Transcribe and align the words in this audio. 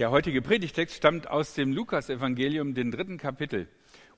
Der 0.00 0.10
heutige 0.10 0.40
Predigtext 0.40 0.96
stammt 0.96 1.28
aus 1.28 1.52
dem 1.52 1.74
Lukasevangelium, 1.74 2.72
den 2.72 2.90
dritten 2.90 3.18
Kapitel. 3.18 3.68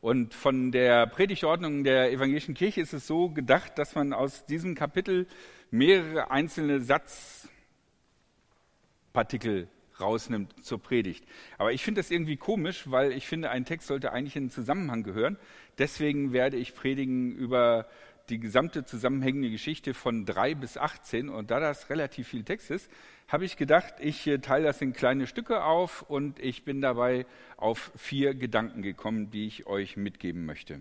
Und 0.01 0.33
von 0.33 0.71
der 0.71 1.09
Predigtordnung 1.09 1.83
der 1.83 2.13
evangelischen 2.13 2.55
Kirche 2.55 2.81
ist 2.81 2.93
es 2.93 3.09
so 3.09 3.31
gedacht, 3.31 3.77
dass 3.79 3.97
man 3.97 4.13
aus 4.13 4.47
diesem 4.47 4.77
Kapitel 4.77 5.27
mehrere 5.73 6.31
einzelne 6.31 6.83
Satzpartikel 6.83 9.67
rausnimmt 9.99 10.65
zur 10.65 10.81
Predigt. 10.81 11.25
Aber 11.59 11.73
ich 11.73 11.83
finde 11.83 12.01
das 12.01 12.13
irgendwie 12.13 12.37
komisch, 12.37 12.89
weil 12.89 13.11
ich 13.11 13.27
finde, 13.27 13.51
ein 13.51 13.65
Text 13.65 13.89
sollte 13.89 14.13
eigentlich 14.13 14.37
in 14.37 14.45
den 14.45 14.51
Zusammenhang 14.51 15.03
gehören. 15.03 15.37
Deswegen 15.79 16.33
werde 16.33 16.59
ich 16.59 16.77
predigen 16.77 17.33
über 17.33 17.89
die 18.33 18.41
gesamte 18.41 18.87
zusammenhängende 18.87 19.51
Geschichte 19.51 19.93
von 19.93 20.25
3 20.25 20.55
bis 20.55 20.79
18. 20.79 21.29
Und 21.29 21.51
da 21.51 21.61
das 21.61 21.91
relativ 21.91 22.29
viel 22.29 22.45
Text 22.45 22.71
ist, 22.71 22.91
habe 23.29 23.45
ich 23.45 23.59
gedacht, 23.59 23.95
ich 24.01 24.27
äh, 24.27 24.39
teile 24.39 24.65
das 24.65 24.81
in 24.81 24.95
kleine 24.95 25.27
Stücke 25.27 25.63
auf 25.63 26.01
und 26.09 26.39
ich 26.39 26.65
bin 26.65 26.81
dabei 26.81 27.27
auf 27.59 27.93
vier 27.95 28.35
Gedanken 28.35 28.81
gekommen, 28.81 29.31
die 29.31 29.47
ich 29.47 29.67
euch 29.67 29.99
mitgeben 29.99 30.47
möchte. 30.47 30.81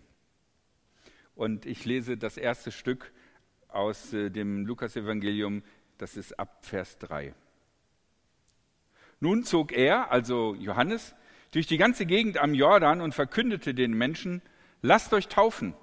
Und 1.35 1.65
ich 1.65 1.83
lese 1.83 2.15
das 2.15 2.37
erste 2.37 2.71
Stück 2.71 3.11
aus 3.67 4.13
äh, 4.13 4.29
dem 4.29 4.65
Lukasevangelium, 4.65 5.61
das 5.97 6.15
ist 6.15 6.39
ab 6.39 6.65
Vers 6.65 6.99
3. 6.99 7.33
Nun 9.19 9.43
zog 9.43 9.73
er, 9.73 10.09
also 10.09 10.55
Johannes, 10.55 11.15
durch 11.51 11.67
die 11.67 11.77
ganze 11.77 12.05
Gegend 12.05 12.37
am 12.37 12.53
Jordan 12.53 13.01
und 13.01 13.13
verkündete 13.13 13.73
den 13.73 13.91
Menschen, 13.91 14.41
lasst 14.81 15.11
euch 15.11 15.27
taufen 15.27 15.75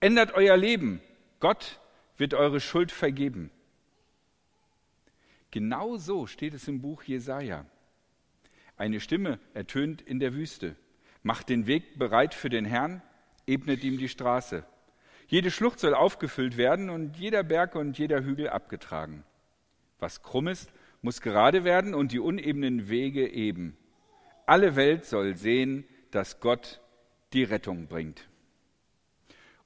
Ändert 0.00 0.34
euer 0.34 0.56
Leben. 0.56 1.00
Gott 1.40 1.80
wird 2.16 2.34
eure 2.34 2.60
Schuld 2.60 2.90
vergeben. 2.90 3.50
Genau 5.50 5.96
so 5.96 6.26
steht 6.26 6.54
es 6.54 6.68
im 6.68 6.80
Buch 6.80 7.02
Jesaja. 7.04 7.64
Eine 8.76 9.00
Stimme 9.00 9.38
ertönt 9.54 10.02
in 10.02 10.20
der 10.20 10.34
Wüste. 10.34 10.76
Macht 11.22 11.48
den 11.48 11.66
Weg 11.66 11.98
bereit 11.98 12.34
für 12.34 12.48
den 12.48 12.64
Herrn, 12.64 13.02
ebnet 13.46 13.82
ihm 13.82 13.98
die 13.98 14.08
Straße. 14.08 14.64
Jede 15.26 15.50
Schlucht 15.50 15.80
soll 15.80 15.94
aufgefüllt 15.94 16.56
werden 16.56 16.90
und 16.90 17.16
jeder 17.16 17.42
Berg 17.42 17.74
und 17.74 17.98
jeder 17.98 18.22
Hügel 18.22 18.48
abgetragen. 18.48 19.24
Was 19.98 20.22
krumm 20.22 20.48
ist, 20.48 20.72
muss 21.02 21.20
gerade 21.20 21.64
werden 21.64 21.94
und 21.94 22.12
die 22.12 22.18
unebenen 22.18 22.88
Wege 22.88 23.28
eben. 23.28 23.76
Alle 24.46 24.76
Welt 24.76 25.04
soll 25.04 25.36
sehen, 25.36 25.84
dass 26.10 26.40
Gott 26.40 26.80
die 27.32 27.44
Rettung 27.44 27.88
bringt. 27.88 28.28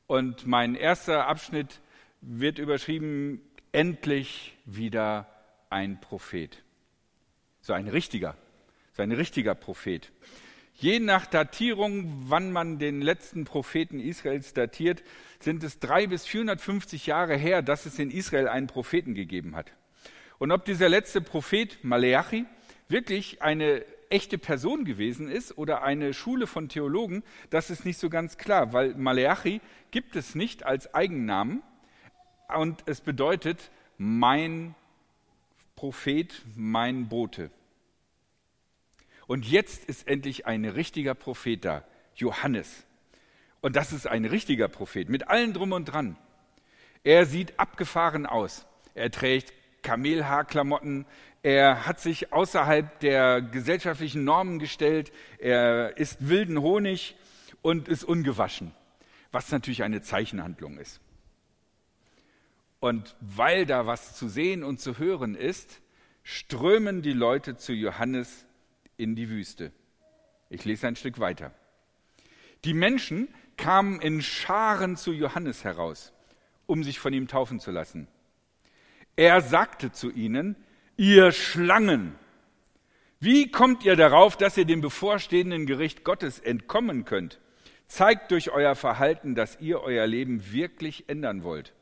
Und 0.07 0.47
mein 0.47 0.75
erster 0.75 1.27
Abschnitt 1.27 1.81
wird 2.21 2.59
überschrieben, 2.59 3.41
endlich 3.73 4.57
wieder 4.65 5.27
ein 5.71 6.01
Prophet. 6.01 6.63
So 7.61 7.73
ein 7.73 7.89
richtiger, 7.89 8.37
so 8.93 9.03
ein 9.03 9.13
richtiger 9.13 9.55
Prophet. 9.55 10.13
Je 10.75 10.99
nach 10.99 11.27
Datierung, 11.27 12.25
wann 12.29 12.51
man 12.51 12.79
den 12.79 13.03
letzten 13.03 13.45
Propheten 13.45 14.01
Israels 14.01 14.53
datiert, 14.53 15.03
sind 15.39 15.63
es 15.63 15.79
drei 15.79 16.07
bis 16.07 16.27
450 16.27 17.07
Jahre 17.07 17.37
her, 17.37 17.63
dass 17.63 17.87
es 17.87 17.99
in 17.99 18.11
Israel 18.11 18.49
einen 18.49 18.67
Propheten 18.67 19.15
gegeben 19.15 19.55
hat. 19.55 19.73
Und 20.39 20.51
ob 20.51 20.65
dieser 20.65 20.89
letzte 20.89 21.21
Prophet 21.21 21.85
Maleachi 21.85 22.47
wirklich 22.89 23.43
eine 23.43 23.85
echte 24.13 24.39
Person 24.39 24.85
gewesen 24.85 25.29
ist 25.29 25.57
oder 25.59 25.83
eine 25.83 26.15
Schule 26.15 26.47
von 26.47 26.69
Theologen, 26.69 27.23
das 27.51 27.71
ist 27.71 27.85
nicht 27.85 27.99
so 27.99 28.11
ganz 28.11 28.37
klar, 28.37 28.73
weil 28.73 28.95
Maleachi 28.95 29.61
gibt 29.91 30.17
es 30.17 30.35
nicht 30.35 30.65
als 30.65 30.95
Eigennamen 30.95 31.63
und 32.55 32.83
es 32.87 33.01
bedeutet 33.01 33.71
mein 33.99 34.75
Prophet, 35.77 36.43
mein 36.55 37.09
Bote. 37.09 37.51
Und 39.27 39.47
jetzt 39.47 39.85
ist 39.87 40.07
endlich 40.07 40.47
ein 40.47 40.65
richtiger 40.65 41.15
Prophet 41.15 41.65
da, 41.65 41.85
Johannes. 42.15 42.85
Und 43.61 43.77
das 43.77 43.93
ist 43.93 44.07
ein 44.07 44.25
richtiger 44.25 44.69
Prophet 44.69 45.09
mit 45.09 45.29
allen 45.29 45.53
drum 45.53 45.73
und 45.73 45.87
dran. 45.87 46.17
Er 47.05 47.27
sieht 47.27 47.59
abgefahren 47.59 48.27
aus. 48.27 48.67
Er 48.95 49.11
trägt 49.11 49.53
Kamelhaarklamotten. 49.83 51.07
Er 51.43 51.87
hat 51.87 51.99
sich 51.99 52.33
außerhalb 52.33 53.01
der 53.01 53.43
gesellschaftlichen 53.43 54.23
Normen 54.25 54.61
gestellt. 54.61 55.13
Er 55.39 55.97
isst 55.97 56.29
wilden 56.29 56.61
Honig 56.61 57.17
und 57.63 57.89
ist 57.89 58.05
ungewaschen, 58.05 58.73
was 59.33 59.51
natürlich 59.51 59.83
eine 59.83 60.03
Zeichenhandlung 60.03 60.79
ist. 60.79 61.01
Und 62.79 63.17
weil 63.21 63.67
da 63.67 63.87
was 63.87 64.17
zu 64.17 64.29
sehen 64.29 64.63
und 64.63 64.81
zu 64.81 64.99
hören 64.99 65.35
ist, 65.35 65.81
strömen 66.23 67.03
die 67.03 67.13
Leute 67.13 67.57
zu 67.57 67.73
Johannes 67.73 68.47
in 68.97 69.17
die 69.17 69.29
Wüste. 69.29 69.73
Ich 70.49 70.65
lese 70.65 70.87
ein 70.87 70.97
Stück 70.97 71.19
weiter. 71.19 71.53
Die 72.65 72.75
Menschen 72.75 73.29
kamen 73.57 74.01
in 74.01 74.23
Scharen 74.23 74.97
zu 74.97 75.13
Johannes 75.13 75.65
heraus, 75.65 76.13
um 76.67 76.85
sich 76.85 77.01
von 77.01 77.13
ihm 77.13 77.27
taufen 77.27 77.59
zu 77.59 77.73
lassen. 77.73 78.07
Er 79.17 79.41
sagte 79.41 79.91
zu 79.91 80.11
ihnen, 80.11 80.57
ihr 80.97 81.33
Schlangen, 81.33 82.15
wie 83.21 83.53
kommt 83.53 83.85
ihr 83.85 83.95
darauf, 83.95 84.37
dass 84.37 84.57
ihr 84.57 84.65
dem 84.65 84.81
bevorstehenden 84.81 85.65
Gericht 85.67 86.03
Gottes 86.03 86.41
entkommen 86.41 87.05
könnt? 87.05 87.39
Zeigt 87.87 88.33
durch 88.33 88.51
euer 88.51 88.75
Verhalten, 88.75 89.37
dass 89.37 89.61
ihr 89.61 89.81
euer 89.81 90.09
Leben 90.09 90.53
wirklich 90.53 91.09
ändern 91.09 91.45
wollt. 91.45 91.73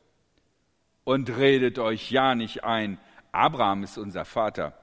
Und 1.03 1.35
redet 1.37 1.79
euch 1.79 2.11
ja 2.11 2.35
nicht 2.35 2.63
ein, 2.63 2.99
Abraham 3.31 3.83
ist 3.83 3.97
unser 3.97 4.23
Vater. 4.23 4.77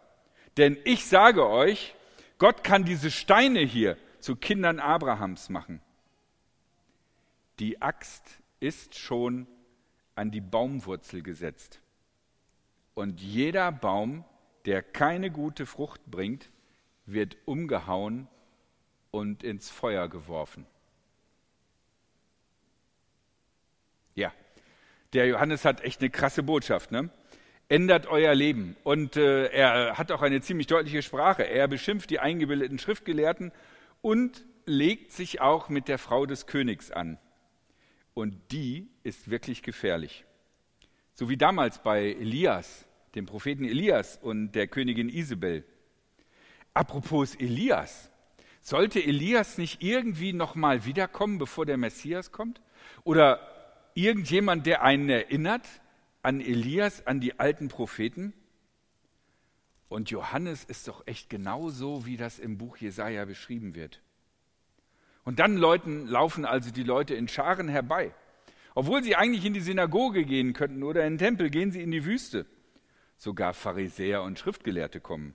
Denn 0.57 0.77
ich 0.83 1.05
sage 1.05 1.49
euch, 1.49 1.95
Gott 2.39 2.65
kann 2.65 2.85
diese 2.85 3.13
Steine 3.13 3.61
hier 3.61 3.97
zu 4.19 4.35
Kindern 4.35 4.81
Abrahams 4.81 5.51
machen. 5.51 5.81
Die 7.61 7.81
Axt 7.81 8.25
ist 8.59 8.97
schon 8.97 9.47
an 10.17 10.33
die 10.33 10.41
Baumwurzel 10.41 11.23
gesetzt. 11.23 11.81
Und 12.99 13.21
jeder 13.21 13.71
Baum, 13.71 14.25
der 14.65 14.83
keine 14.83 15.31
gute 15.31 15.67
Frucht 15.67 16.05
bringt, 16.07 16.51
wird 17.07 17.37
umgehauen 17.45 18.27
und 19.13 19.45
ins 19.45 19.71
Feuer 19.71 20.09
geworfen. 20.09 20.67
Ja, 24.17 24.33
der 25.13 25.29
Johannes 25.29 25.65
hat 25.65 25.81
echt 25.83 26.01
eine 26.01 26.11
krasse 26.11 26.43
Botschaft. 26.43 26.91
Ne? 26.91 27.09
Ändert 27.69 28.09
euer 28.09 28.35
Leben. 28.35 28.75
Und 28.83 29.17
äh, 29.17 29.47
er 29.47 29.97
hat 29.97 30.11
auch 30.11 30.23
eine 30.23 30.41
ziemlich 30.41 30.67
deutliche 30.67 31.03
Sprache. 31.03 31.45
Er 31.45 31.69
beschimpft 31.69 32.11
die 32.11 32.19
eingebildeten 32.19 32.81
Schriftgelehrten 32.81 33.53
und 34.03 34.45
legt 34.67 35.13
sich 35.13 35.41
auch 35.41 35.69
mit 35.69 35.87
der 35.87 35.99
Frau 35.99 36.27
des 36.27 36.47
Königs 36.49 36.91
an. 36.91 37.17
Und 38.15 38.35
die 38.51 38.91
ist 39.05 39.31
wirklich 39.31 39.63
gefährlich. 39.63 40.25
So 41.15 41.29
wie 41.29 41.37
damals 41.37 41.79
bei 41.79 42.03
Elias 42.07 42.88
dem 43.19 43.27
Propheten 43.27 43.65
Elias 43.65 44.17
und 44.23 44.53
der 44.53 44.69
Königin 44.69 45.09
Isabel. 45.09 45.65
Apropos 46.73 47.35
Elias, 47.35 48.11
sollte 48.61 49.03
Elias 49.03 49.59
nicht 49.59 49.83
irgendwie 49.83 50.33
nochmal 50.33 50.85
wiederkommen, 50.85 51.39
bevor 51.39 51.67
der 51.67 51.77
Messias 51.77 52.31
kommt? 52.31 52.61
Oder 53.03 53.41
irgendjemand, 53.95 54.67
der 54.67 54.83
einen 54.83 55.09
erinnert 55.09 55.67
an 56.23 56.41
Elias, 56.41 57.07
an 57.07 57.21
die 57.21 57.41
alten 57.41 57.69
Propheten? 57.69 58.33
Und 59.89 60.11
Johannes 60.11 60.63
ist 60.65 60.87
doch 60.87 61.05
echt 61.07 61.29
genauso, 61.29 62.07
wie 62.07 62.17
das 62.17 62.39
im 62.39 62.57
Buch 62.57 62.77
Jesaja 62.77 63.25
beschrieben 63.25 63.75
wird. 63.75 64.01
Und 65.25 65.41
dann 65.41 65.57
Leuten, 65.57 66.07
laufen 66.07 66.45
also 66.45 66.71
die 66.71 66.85
Leute 66.85 67.15
in 67.15 67.27
Scharen 67.27 67.69
herbei. 67.69 68.15
Obwohl 68.77 69.03
sie 69.03 69.17
eigentlich 69.17 69.45
in 69.45 69.55
die 69.55 69.61
Synagoge 69.61 70.25
gehen 70.25 70.53
könnten 70.53 70.85
oder 70.85 71.05
in 71.05 71.15
den 71.15 71.19
Tempel, 71.19 71.51
gehen 71.51 71.73
sie 71.73 71.83
in 71.83 71.91
die 71.91 72.05
Wüste 72.05 72.47
sogar 73.19 73.53
Pharisäer 73.53 74.23
und 74.23 74.39
Schriftgelehrte 74.39 75.01
kommen. 75.01 75.35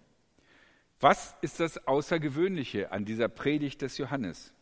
Was 0.99 1.35
ist 1.41 1.59
das 1.59 1.85
Außergewöhnliche 1.85 2.91
an 2.91 3.05
dieser 3.05 3.27
Predigt 3.27 3.81
des 3.81 3.97
Johannes? 3.97 4.53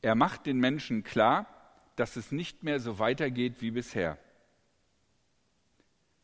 Er 0.00 0.14
macht 0.14 0.46
den 0.46 0.58
Menschen 0.58 1.02
klar, 1.02 1.46
dass 1.96 2.16
es 2.16 2.32
nicht 2.32 2.62
mehr 2.62 2.80
so 2.80 2.98
weitergeht 2.98 3.60
wie 3.60 3.72
bisher. 3.72 4.18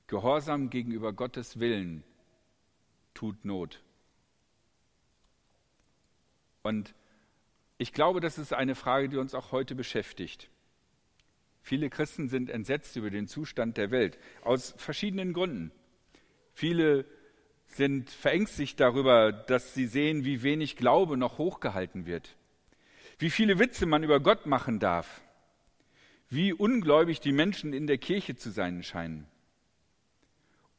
Gehorsam 0.06 0.70
gegenüber 0.70 1.12
Gottes 1.12 1.58
Willen 1.58 2.02
tut 3.12 3.44
Not. 3.44 3.82
Und 6.62 6.94
ich 7.76 7.92
glaube, 7.92 8.20
das 8.20 8.38
ist 8.38 8.52
eine 8.52 8.74
Frage, 8.74 9.08
die 9.08 9.16
uns 9.16 9.34
auch 9.34 9.52
heute 9.52 9.74
beschäftigt. 9.74 10.48
Viele 11.68 11.90
Christen 11.90 12.30
sind 12.30 12.48
entsetzt 12.48 12.96
über 12.96 13.10
den 13.10 13.28
Zustand 13.28 13.76
der 13.76 13.90
Welt 13.90 14.18
aus 14.40 14.72
verschiedenen 14.78 15.34
Gründen. 15.34 15.70
Viele 16.54 17.04
sind 17.66 18.08
verängstigt 18.08 18.80
darüber, 18.80 19.32
dass 19.32 19.74
sie 19.74 19.84
sehen, 19.84 20.24
wie 20.24 20.42
wenig 20.42 20.76
Glaube 20.76 21.18
noch 21.18 21.36
hochgehalten 21.36 22.06
wird, 22.06 22.38
wie 23.18 23.28
viele 23.28 23.58
Witze 23.58 23.84
man 23.84 24.02
über 24.02 24.18
Gott 24.18 24.46
machen 24.46 24.78
darf, 24.78 25.20
wie 26.30 26.54
ungläubig 26.54 27.20
die 27.20 27.32
Menschen 27.32 27.74
in 27.74 27.86
der 27.86 27.98
Kirche 27.98 28.34
zu 28.34 28.48
sein 28.48 28.82
scheinen. 28.82 29.26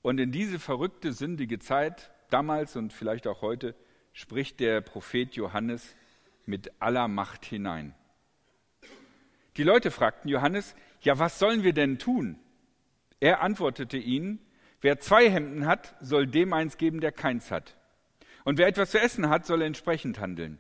Und 0.02 0.20
in 0.20 0.32
diese 0.32 0.58
verrückte, 0.58 1.14
sündige 1.14 1.60
Zeit 1.60 2.10
damals 2.32 2.76
und 2.76 2.94
vielleicht 2.94 3.28
auch 3.28 3.44
heute, 3.44 3.76
spricht 4.12 4.60
der 4.60 4.82
Prophet 4.82 5.36
Johannes 5.36 5.96
mit 6.48 6.72
aller 6.82 7.08
Macht 7.08 7.46
hinein. 7.46 7.94
Die 9.58 9.64
Leute 9.64 9.92
fragten 9.92 10.30
Johannes, 10.30 10.76
ja, 11.02 11.20
was 11.20 11.40
sollen 11.40 11.64
wir 11.64 11.74
denn 11.74 12.00
tun? 12.00 12.40
Er 13.20 13.42
antwortete 13.42 13.98
ihnen, 13.98 14.40
wer 14.82 15.00
zwei 15.00 15.30
Hemden 15.30 15.66
hat, 15.66 15.96
soll 16.00 16.28
dem 16.28 16.54
eins 16.54 16.78
geben, 16.78 17.02
der 17.02 17.12
keins 17.12 17.52
hat. 17.52 17.76
Und 18.46 18.58
wer 18.58 18.68
etwas 18.68 18.92
zu 18.92 19.00
essen 19.00 19.30
hat, 19.30 19.46
soll 19.46 19.62
entsprechend 19.62 20.20
handeln. 20.20 20.60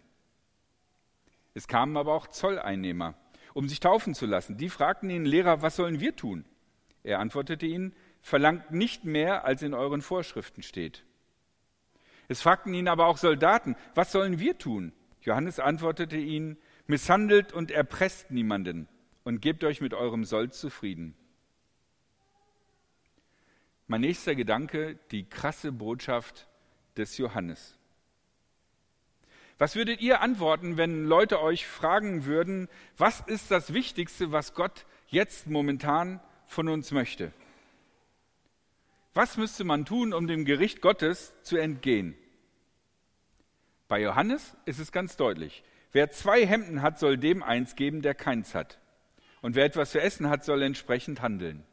Es 1.53 1.67
kamen 1.67 1.97
aber 1.97 2.13
auch 2.13 2.27
Zolleinnehmer, 2.27 3.15
um 3.53 3.67
sich 3.67 3.79
taufen 3.79 4.13
zu 4.13 4.25
lassen. 4.25 4.57
Die 4.57 4.69
fragten 4.69 5.09
ihn, 5.09 5.25
Lehrer, 5.25 5.61
was 5.61 5.75
sollen 5.75 5.99
wir 5.99 6.15
tun? 6.15 6.45
Er 7.03 7.19
antwortete 7.19 7.65
ihnen, 7.65 7.95
verlangt 8.21 8.71
nicht 8.71 9.05
mehr, 9.05 9.45
als 9.45 9.61
in 9.61 9.73
euren 9.73 10.01
Vorschriften 10.01 10.61
steht. 10.61 11.05
Es 12.27 12.41
fragten 12.41 12.73
ihn 12.73 12.87
aber 12.87 13.07
auch 13.07 13.17
Soldaten, 13.17 13.75
was 13.95 14.11
sollen 14.11 14.39
wir 14.39 14.57
tun? 14.57 14.93
Johannes 15.21 15.59
antwortete 15.59 16.17
ihnen, 16.17 16.57
misshandelt 16.89 17.53
und 17.53 17.71
erpresst 17.71 18.31
niemanden 18.31 18.87
und 19.23 19.41
gebt 19.41 19.63
euch 19.63 19.79
mit 19.79 19.93
eurem 19.93 20.25
Sold 20.25 20.55
zufrieden. 20.55 21.15
Mein 23.87 24.01
nächster 24.01 24.35
Gedanke, 24.35 24.99
die 25.11 25.29
krasse 25.29 25.71
Botschaft 25.71 26.47
des 26.97 27.17
Johannes. 27.17 27.77
Was 29.59 29.75
würdet 29.75 30.01
ihr 30.01 30.21
antworten, 30.21 30.77
wenn 30.77 31.05
Leute 31.05 31.41
euch 31.41 31.67
fragen 31.67 32.25
würden, 32.25 32.69
was 32.97 33.19
ist 33.21 33.51
das 33.51 33.73
Wichtigste, 33.73 34.31
was 34.31 34.53
Gott 34.53 34.85
jetzt 35.07 35.47
momentan 35.47 36.19
von 36.47 36.69
uns 36.69 36.91
möchte? 36.91 37.31
Was 39.13 39.37
müsste 39.37 39.63
man 39.63 39.85
tun, 39.85 40.13
um 40.13 40.27
dem 40.27 40.45
Gericht 40.45 40.81
Gottes 40.81 41.33
zu 41.43 41.57
entgehen? 41.57 42.15
Bei 43.87 43.99
Johannes 44.01 44.55
ist 44.65 44.79
es 44.79 44.91
ganz 44.91 45.17
deutlich. 45.17 45.63
Wer 45.91 46.11
zwei 46.11 46.45
Hemden 46.45 46.81
hat, 46.81 46.99
soll 46.99 47.17
dem 47.17 47.41
eins 47.41 47.75
geben, 47.75 48.01
der 48.01 48.13
keins 48.13 48.53
hat. 48.53 48.79
Und 49.41 49.55
wer 49.55 49.65
etwas 49.65 49.91
zu 49.91 50.01
essen 50.01 50.29
hat, 50.29 50.45
soll 50.45 50.61
entsprechend 50.61 51.21
handeln. 51.21 51.65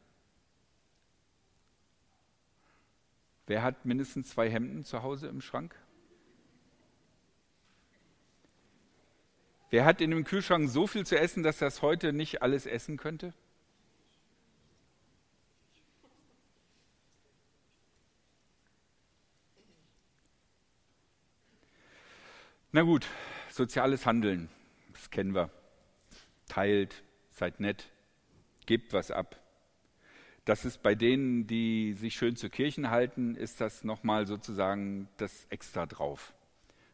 Wer 3.46 3.62
hat 3.62 3.84
mindestens 3.84 4.28
zwei 4.30 4.50
Hemden 4.50 4.84
zu 4.84 5.02
Hause 5.02 5.28
im 5.28 5.40
Schrank? 5.40 5.74
Wer 9.70 9.84
hat 9.84 10.00
in 10.00 10.10
dem 10.10 10.24
Kühlschrank 10.24 10.68
so 10.68 10.86
viel 10.86 11.04
zu 11.04 11.18
essen, 11.18 11.42
dass 11.42 11.60
es 11.60 11.82
heute 11.82 12.12
nicht 12.12 12.42
alles 12.42 12.66
essen 12.66 12.96
könnte? 12.96 13.34
Na 22.72 22.82
gut, 22.82 23.06
soziales 23.56 24.06
Handeln, 24.06 24.48
das 24.92 25.10
kennen 25.10 25.34
wir. 25.34 25.50
Teilt, 26.46 27.02
seid 27.30 27.58
nett, 27.60 27.90
gebt 28.66 28.92
was 28.92 29.10
ab. 29.10 29.40
Das 30.44 30.64
ist 30.64 30.82
bei 30.82 30.94
denen, 30.94 31.46
die 31.46 31.94
sich 31.94 32.14
schön 32.14 32.36
zu 32.36 32.48
Kirchen 32.48 32.90
halten, 32.90 33.34
ist 33.34 33.60
das 33.60 33.82
nochmal 33.82 34.26
sozusagen 34.26 35.08
das 35.16 35.46
extra 35.50 35.86
drauf. 35.86 36.34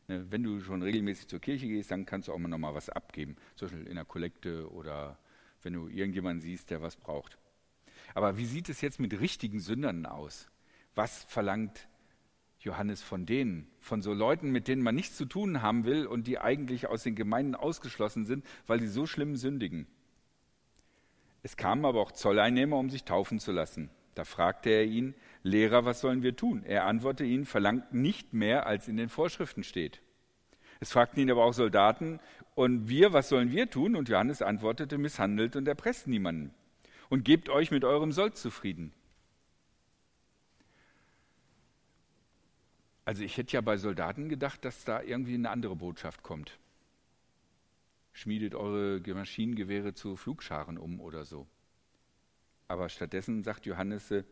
Ne, 0.09 0.26
wenn 0.31 0.43
du 0.43 0.61
schon 0.61 0.82
regelmäßig 0.82 1.29
zur 1.29 1.41
Kirche 1.41 1.67
gehst, 1.67 1.91
dann 1.91 2.06
kannst 2.06 2.29
du 2.29 2.32
auch 2.32 2.38
mal 2.38 2.49
nochmal 2.49 2.75
was 2.75 2.88
abgeben. 2.88 3.37
Zum 3.56 3.69
Beispiel 3.69 3.87
in 3.87 3.97
der 3.97 4.05
Kollekte 4.05 4.70
oder 4.73 5.19
wenn 5.62 5.75
du 5.75 5.88
irgendjemanden 5.88 6.41
siehst, 6.41 6.70
der 6.70 6.81
was 6.81 6.97
braucht. 6.97 7.37
Aber 8.14 8.38
wie 8.38 8.47
sieht 8.47 8.69
es 8.69 8.81
jetzt 8.81 9.00
mit 9.00 9.20
richtigen 9.20 9.61
Sündern 9.61 10.06
aus? 10.06 10.49
Was 10.94 11.25
verlangt 11.25 11.88
Johannes 12.62 13.03
von 13.03 13.26
denen, 13.26 13.67
von 13.81 14.03
so 14.03 14.12
Leuten, 14.12 14.50
mit 14.50 14.69
denen 14.69 14.82
man 14.82 14.94
nichts 14.94 15.17
zu 15.17 15.25
tun 15.25 15.62
haben 15.62 15.85
will 15.85 16.06
und 16.06 16.26
die 16.26 16.38
eigentlich 16.38 16.87
aus 16.87 17.03
den 17.03 17.17
Gemeinden 17.17 17.55
ausgeschlossen 17.55 18.25
sind, 18.25 18.44
weil 18.67 18.81
sie 18.81 18.88
so 18.88 19.06
schlimm 19.06 19.37
sündigen? 19.37 19.87
Es 21.43 21.56
kamen 21.56 21.85
aber 21.85 22.00
auch 22.00 22.12
Zolleinnehmer, 22.12 22.76
um 22.76 22.88
sich 22.88 23.05
taufen 23.05 23.41
zu 23.41 23.50
lassen. 23.50 23.91
Da 24.14 24.25
fragte 24.25 24.70
er 24.70 24.85
ihn, 24.85 25.14
Lehrer, 25.43 25.85
was 25.85 26.00
sollen 26.00 26.23
wir 26.23 26.37
tun? 26.37 26.62
Er 26.64 26.87
antwortete 26.87 27.29
ihnen, 27.29 27.47
verlangt 27.47 27.93
nicht 27.93 28.32
mehr, 28.32 28.67
als 28.67 28.87
in 28.87 28.97
den 28.97 29.09
Vorschriften 29.09 29.64
steht. 29.64 30.00
Es 30.79 30.93
fragten 30.93 31.20
ihn 31.20 31.31
aber 31.31 31.44
auch 31.44 31.55
Soldaten, 31.55 32.20
und 32.55 32.88
wir, 32.88 33.12
was 33.12 33.31
sollen 33.31 33.50
wir 33.50 33.70
tun? 33.70 33.97
Und 33.97 34.09
Johannes 34.09 34.43
antwortete, 34.43 34.99
misshandelt 34.99 35.56
und 35.56 35.67
erpresst 35.67 36.06
niemanden. 36.06 36.53
Und 37.09 37.25
gebt 37.25 37.49
euch 37.49 37.70
mit 37.70 37.85
eurem 37.85 38.12
Sold 38.12 38.37
zufrieden. 38.37 38.93
Also 43.04 43.25
ich 43.25 43.37
hätte 43.37 43.54
ja 43.54 43.60
bei 43.60 43.76
Soldaten 43.76 44.28
gedacht, 44.28 44.64
dass 44.64 44.84
da 44.84 45.02
irgendwie 45.02 45.34
eine 45.34 45.50
andere 45.50 45.76
Botschaft 45.76 46.22
kommt. 46.22 46.58
Schmiedet 48.12 48.54
eure 48.54 49.00
Maschinengewehre 49.14 49.94
zu 49.94 50.16
Flugscharen 50.16 50.78
um 50.78 51.00
oder 51.00 51.25
so. 51.25 51.46
Aber 52.69 52.88
stattdessen 52.88 53.43
sagt 53.43 53.66
Johannes, 53.66 54.10
äh, 54.10 54.25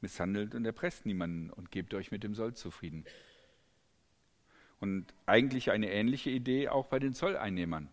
misshandelt 0.00 0.54
und 0.54 0.64
erpresst 0.64 1.06
niemanden 1.06 1.50
und 1.50 1.70
gebt 1.70 1.94
euch 1.94 2.10
mit 2.10 2.22
dem 2.22 2.34
Soll 2.34 2.54
zufrieden. 2.54 3.04
Und 4.80 5.12
eigentlich 5.26 5.70
eine 5.70 5.90
ähnliche 5.90 6.30
Idee 6.30 6.68
auch 6.68 6.86
bei 6.86 6.98
den 6.98 7.12
Zolleinnehmern. 7.12 7.88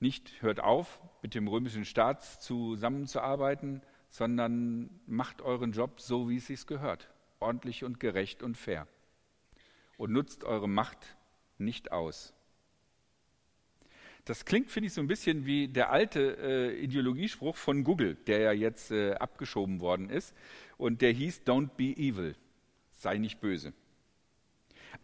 Nicht 0.00 0.42
hört 0.42 0.60
auf, 0.60 1.00
mit 1.22 1.34
dem 1.34 1.46
römischen 1.46 1.84
Staat 1.84 2.22
zusammenzuarbeiten, 2.42 3.82
sondern 4.10 4.90
macht 5.06 5.42
euren 5.42 5.72
Job 5.72 6.00
so, 6.00 6.28
wie 6.28 6.36
es 6.36 6.46
sich 6.46 6.66
gehört, 6.66 7.11
ordentlich 7.42 7.84
und 7.84 8.00
gerecht 8.00 8.42
und 8.42 8.56
fair. 8.56 8.86
Und 9.96 10.12
nutzt 10.12 10.44
eure 10.44 10.68
Macht 10.68 11.16
nicht 11.58 11.92
aus. 11.92 12.32
Das 14.24 14.44
klingt, 14.44 14.70
finde 14.70 14.86
ich, 14.86 14.92
so 14.92 15.00
ein 15.00 15.08
bisschen 15.08 15.46
wie 15.46 15.66
der 15.66 15.90
alte 15.90 16.38
äh, 16.40 16.76
Ideologiespruch 16.80 17.56
von 17.56 17.82
Google, 17.82 18.14
der 18.26 18.38
ja 18.38 18.52
jetzt 18.52 18.92
äh, 18.92 19.14
abgeschoben 19.14 19.80
worden 19.80 20.10
ist. 20.10 20.34
Und 20.76 21.02
der 21.02 21.10
hieß 21.10 21.42
Don't 21.44 21.70
be 21.76 21.96
evil, 21.96 22.36
sei 22.92 23.18
nicht 23.18 23.40
böse. 23.40 23.72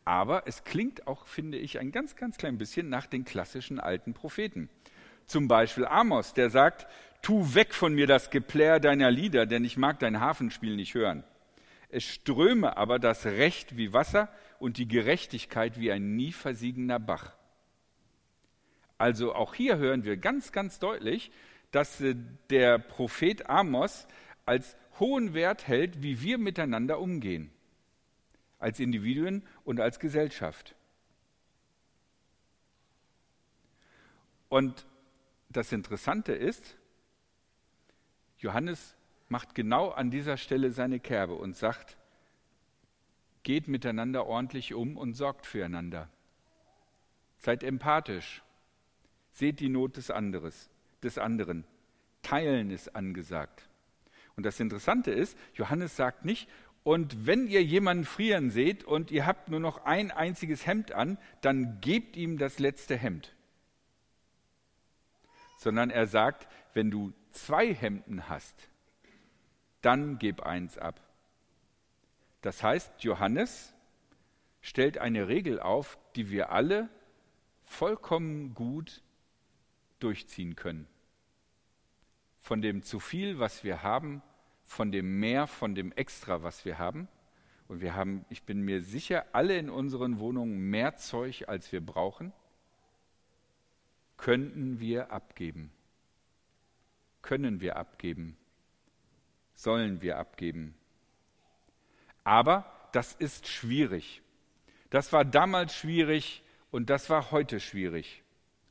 Aber 0.05 0.46
es 0.46 0.62
klingt 0.62 1.06
auch, 1.06 1.26
finde 1.26 1.58
ich, 1.58 1.81
ein 1.81 1.90
ganz, 1.90 2.14
ganz 2.14 2.38
klein 2.38 2.58
bisschen 2.58 2.88
nach 2.88 3.06
den 3.06 3.25
klassischen 3.25 3.81
alten 3.81 4.14
Propheten. 4.14 4.69
Zum 5.26 5.49
Beispiel 5.49 5.85
Amos, 5.85 6.32
der 6.32 6.49
sagt, 6.49 6.87
tu 7.20 7.55
weg 7.55 7.75
von 7.75 7.94
mir 7.94 8.06
das 8.06 8.31
Geplär 8.31 8.79
deiner 8.79 9.11
Lieder, 9.11 9.46
denn 9.46 9.64
ich 9.64 9.76
mag 9.76 9.99
dein 9.99 10.20
Hafenspiel 10.20 10.76
nicht 10.76 10.94
hören. 10.94 11.25
Es 11.88 12.05
ströme 12.05 12.76
aber 12.76 12.99
das 12.99 13.25
Recht 13.25 13.76
wie 13.76 13.93
Wasser 13.93 14.29
und 14.59 14.76
die 14.76 14.88
Gerechtigkeit 14.88 15.78
wie 15.80 15.90
ein 15.90 16.16
nie 16.16 16.33
versiegender 16.33 16.99
Bach. 16.99 17.35
Also 18.99 19.35
auch 19.35 19.54
hier 19.54 19.78
hören 19.78 20.04
wir 20.04 20.16
ganz, 20.16 20.52
ganz 20.52 20.78
deutlich, 20.78 21.30
dass 21.71 22.00
äh, 22.00 22.16
der 22.50 22.78
Prophet 22.78 23.49
Amos 23.49 24.07
als 24.45 24.76
hohen 24.99 25.35
Wert 25.35 25.68
hält, 25.68 26.02
wie 26.02 26.21
wir 26.21 26.38
miteinander 26.38 26.99
umgehen, 26.99 27.50
als 28.59 28.80
Individuen 28.80 29.47
und 29.64 29.80
als 29.80 30.00
Gesellschaft. 30.00 30.75
Und 34.49 34.87
das 35.49 35.73
Interessante 35.73 36.33
ist, 36.33 36.76
Johannes 38.38 38.97
macht 39.28 39.54
genau 39.54 39.90
an 39.90 40.11
dieser 40.11 40.37
Stelle 40.37 40.70
seine 40.70 41.00
Kerbe 41.00 41.35
und 41.35 41.56
sagt, 41.56 41.97
geht 43.42 43.68
miteinander 43.68 44.26
ordentlich 44.26 44.75
um 44.75 44.97
und 44.97 45.14
sorgt 45.14 45.47
füreinander. 45.47 46.08
Seid 47.38 47.62
empathisch, 47.62 48.42
Seht 49.38 49.61
die 49.61 49.68
Not 49.68 49.97
des, 49.97 50.11
anderes, 50.11 50.68
des 51.00 51.16
anderen. 51.16 51.64
Teilen 52.23 52.73
ist 52.73 52.97
angesagt. 52.97 53.68
Und 54.37 54.44
das 54.44 54.58
Interessante 54.58 55.12
ist, 55.12 55.38
Johannes 55.54 55.94
sagt 55.94 56.25
nicht, 56.25 56.49
und 56.82 57.25
wenn 57.25 57.47
ihr 57.47 57.62
jemanden 57.62 58.04
frieren 58.04 58.50
seht 58.50 58.82
und 58.82 59.12
ihr 59.12 59.26
habt 59.26 59.49
nur 59.49 59.61
noch 59.61 59.85
ein 59.85 60.11
einziges 60.11 60.66
Hemd 60.66 60.90
an, 60.90 61.18
dann 61.40 61.80
gebt 61.80 62.16
ihm 62.16 62.37
das 62.37 62.58
letzte 62.58 62.97
Hemd. 62.97 63.32
Sondern 65.58 65.90
er 65.90 66.08
sagt, 66.08 66.49
wenn 66.75 66.90
du 66.90 67.12
zwei 67.30 67.73
Hemden 67.73 68.28
hast, 68.28 68.68
dann 69.80 70.18
gib 70.18 70.42
eins 70.42 70.78
ab. 70.78 71.00
Das 72.42 72.62
heißt, 72.62 73.02
Johannes 73.02 73.75
stellt 74.61 74.99
eine 74.99 75.28
Regel 75.28 75.61
auf, 75.61 75.99
die 76.14 76.30
wir 76.30 76.50
alle 76.50 76.88
vollkommen 77.64 78.54
gut 78.54 79.02
durchziehen 79.99 80.56
können. 80.56 80.87
Von 82.40 82.62
dem 82.62 82.82
zu 82.82 83.00
viel, 83.00 83.38
was 83.38 83.64
wir 83.64 83.82
haben, 83.82 84.23
von 84.64 84.92
dem 84.92 85.18
mehr, 85.20 85.47
von 85.47 85.75
dem 85.75 85.92
extra, 85.92 86.42
was 86.42 86.64
wir 86.64 86.78
haben. 86.78 87.08
Und 87.66 87.80
wir 87.80 87.94
haben, 87.94 88.25
ich 88.30 88.44
bin 88.44 88.62
mir 88.62 88.82
sicher, 88.82 89.26
alle 89.32 89.58
in 89.58 89.68
unseren 89.68 90.18
Wohnungen 90.18 90.58
mehr 90.70 90.97
Zeug, 90.97 91.44
als 91.49 91.70
wir 91.73 91.85
brauchen, 91.85 92.32
könnten 94.16 94.80
wir 94.80 95.12
abgeben. 95.12 95.70
Können 97.20 97.61
wir 97.61 97.76
abgeben. 97.76 98.37
Sollen 99.59 100.03
wir 100.03 100.19
abgeben. 100.19 100.77
Aber 102.23 102.65
das 102.93 103.12
ist 103.12 103.49
schwierig. 103.49 104.23
Das 104.91 105.12
war 105.12 105.25
damals 105.25 105.75
schwierig 105.75 106.45
und 106.71 106.91
das 106.91 107.11
war 107.11 107.33
heute 107.33 107.59
schwierig 107.59 108.23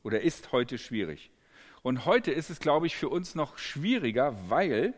oder 0.02 0.22
ist 0.22 0.50
heute 0.50 0.78
schwierig. 0.78 1.30
Und 1.82 2.06
heute 2.06 2.30
ist 2.30 2.48
es, 2.48 2.58
glaube 2.58 2.86
ich, 2.86 2.96
für 2.96 3.10
uns 3.10 3.34
noch 3.34 3.58
schwieriger, 3.58 4.34
weil 4.48 4.94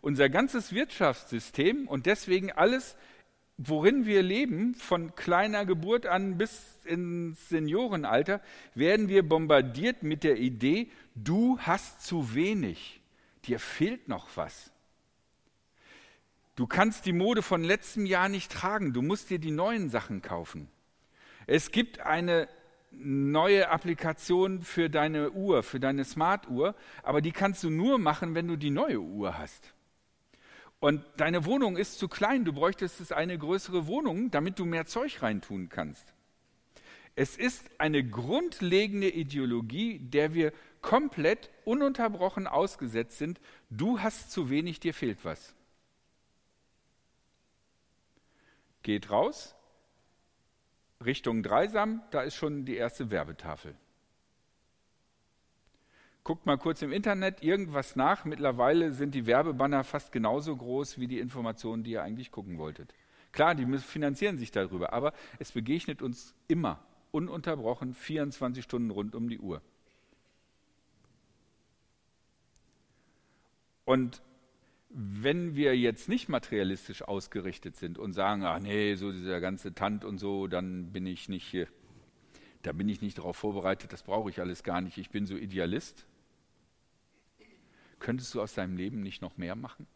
unser 0.00 0.28
ganzes 0.28 0.72
Wirtschaftssystem 0.72 1.86
und 1.86 2.06
deswegen 2.06 2.50
alles, 2.50 2.96
worin 3.58 4.06
wir 4.06 4.24
leben, 4.24 4.74
von 4.74 5.14
kleiner 5.14 5.64
Geburt 5.66 6.04
an 6.04 6.36
bis 6.36 6.80
ins 6.84 7.48
Seniorenalter, 7.48 8.40
werden 8.74 9.08
wir 9.08 9.22
bombardiert 9.22 10.02
mit 10.02 10.24
der 10.24 10.38
Idee, 10.38 10.90
du 11.14 11.60
hast 11.60 12.02
zu 12.04 12.34
wenig, 12.34 13.00
dir 13.44 13.60
fehlt 13.60 14.08
noch 14.08 14.28
was. 14.34 14.72
Du 16.58 16.66
kannst 16.66 17.06
die 17.06 17.12
Mode 17.12 17.42
von 17.42 17.62
letztem 17.62 18.04
Jahr 18.04 18.28
nicht 18.28 18.50
tragen, 18.50 18.92
du 18.92 19.00
musst 19.00 19.30
dir 19.30 19.38
die 19.38 19.52
neuen 19.52 19.90
Sachen 19.90 20.22
kaufen. 20.22 20.68
Es 21.46 21.70
gibt 21.70 22.00
eine 22.00 22.48
neue 22.90 23.68
Applikation 23.70 24.62
für 24.62 24.90
deine 24.90 25.30
Uhr, 25.30 25.62
für 25.62 25.78
deine 25.78 26.04
Smart-Uhr, 26.04 26.74
aber 27.04 27.20
die 27.20 27.30
kannst 27.30 27.62
du 27.62 27.70
nur 27.70 28.00
machen, 28.00 28.34
wenn 28.34 28.48
du 28.48 28.56
die 28.56 28.70
neue 28.70 28.98
Uhr 28.98 29.38
hast. 29.38 29.72
Und 30.80 31.04
deine 31.16 31.44
Wohnung 31.44 31.76
ist 31.76 32.00
zu 32.00 32.08
klein, 32.08 32.44
du 32.44 32.52
bräuchtest 32.52 33.12
eine 33.12 33.38
größere 33.38 33.86
Wohnung, 33.86 34.32
damit 34.32 34.58
du 34.58 34.64
mehr 34.64 34.84
Zeug 34.84 35.22
reintun 35.22 35.68
kannst. 35.68 36.12
Es 37.14 37.36
ist 37.36 37.70
eine 37.78 38.02
grundlegende 38.02 39.10
Ideologie, 39.10 40.00
der 40.00 40.34
wir 40.34 40.52
komplett 40.80 41.50
ununterbrochen 41.64 42.48
ausgesetzt 42.48 43.18
sind. 43.18 43.40
Du 43.70 44.00
hast 44.00 44.32
zu 44.32 44.50
wenig, 44.50 44.80
dir 44.80 44.92
fehlt 44.92 45.24
was. 45.24 45.54
Geht 48.82 49.10
raus, 49.10 49.54
Richtung 51.04 51.42
Dreisam, 51.42 52.02
da 52.10 52.22
ist 52.22 52.34
schon 52.34 52.64
die 52.64 52.76
erste 52.76 53.10
Werbetafel. 53.10 53.76
Guckt 56.24 56.44
mal 56.44 56.58
kurz 56.58 56.82
im 56.82 56.92
Internet 56.92 57.42
irgendwas 57.42 57.96
nach. 57.96 58.24
Mittlerweile 58.24 58.92
sind 58.92 59.14
die 59.14 59.26
Werbebanner 59.26 59.82
fast 59.82 60.12
genauso 60.12 60.54
groß 60.54 60.98
wie 60.98 61.06
die 61.06 61.20
Informationen, 61.20 61.84
die 61.84 61.92
ihr 61.92 62.02
eigentlich 62.02 62.30
gucken 62.30 62.58
wolltet. 62.58 62.92
Klar, 63.32 63.54
die 63.54 63.66
finanzieren 63.78 64.36
sich 64.36 64.50
darüber, 64.50 64.92
aber 64.92 65.12
es 65.38 65.52
begegnet 65.52 66.02
uns 66.02 66.34
immer, 66.46 66.84
ununterbrochen, 67.12 67.94
24 67.94 68.62
Stunden 68.64 68.90
rund 68.90 69.14
um 69.14 69.28
die 69.28 69.38
Uhr. 69.38 69.62
Und 73.84 74.20
wenn 74.90 75.54
wir 75.54 75.76
jetzt 75.76 76.08
nicht 76.08 76.28
materialistisch 76.28 77.02
ausgerichtet 77.02 77.76
sind 77.76 77.98
und 77.98 78.12
sagen, 78.12 78.44
ach 78.44 78.58
nee, 78.58 78.94
so 78.94 79.12
dieser 79.12 79.40
ganze 79.40 79.74
Tant 79.74 80.04
und 80.04 80.18
so, 80.18 80.46
dann 80.46 80.92
bin 80.92 81.06
ich 81.06 81.28
nicht, 81.28 81.66
da 82.62 82.72
bin 82.72 82.88
ich 82.88 83.02
nicht 83.02 83.18
darauf 83.18 83.36
vorbereitet, 83.36 83.92
das 83.92 84.02
brauche 84.02 84.30
ich 84.30 84.40
alles 84.40 84.62
gar 84.62 84.80
nicht, 84.80 84.96
ich 84.96 85.10
bin 85.10 85.26
so 85.26 85.36
Idealist. 85.36 86.06
Könntest 87.98 88.34
du 88.34 88.40
aus 88.40 88.54
deinem 88.54 88.76
Leben 88.76 89.02
nicht 89.02 89.20
noch 89.20 89.36
mehr 89.36 89.56
machen? 89.56 89.86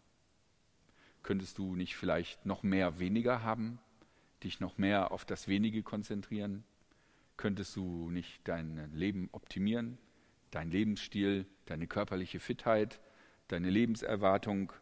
Könntest 1.22 1.58
du 1.58 1.76
nicht 1.76 1.96
vielleicht 1.96 2.44
noch 2.44 2.62
mehr 2.62 2.98
weniger 2.98 3.42
haben, 3.42 3.78
dich 4.42 4.60
noch 4.60 4.76
mehr 4.76 5.12
auf 5.12 5.24
das 5.24 5.46
Wenige 5.46 5.82
konzentrieren? 5.82 6.64
Könntest 7.36 7.76
du 7.76 8.10
nicht 8.10 8.40
dein 8.44 8.90
Leben 8.92 9.28
optimieren, 9.32 9.98
dein 10.50 10.70
Lebensstil, 10.70 11.46
deine 11.64 11.86
körperliche 11.86 12.40
Fitheit, 12.40 13.00
deine 13.48 13.70
Lebenserwartung 13.70 14.72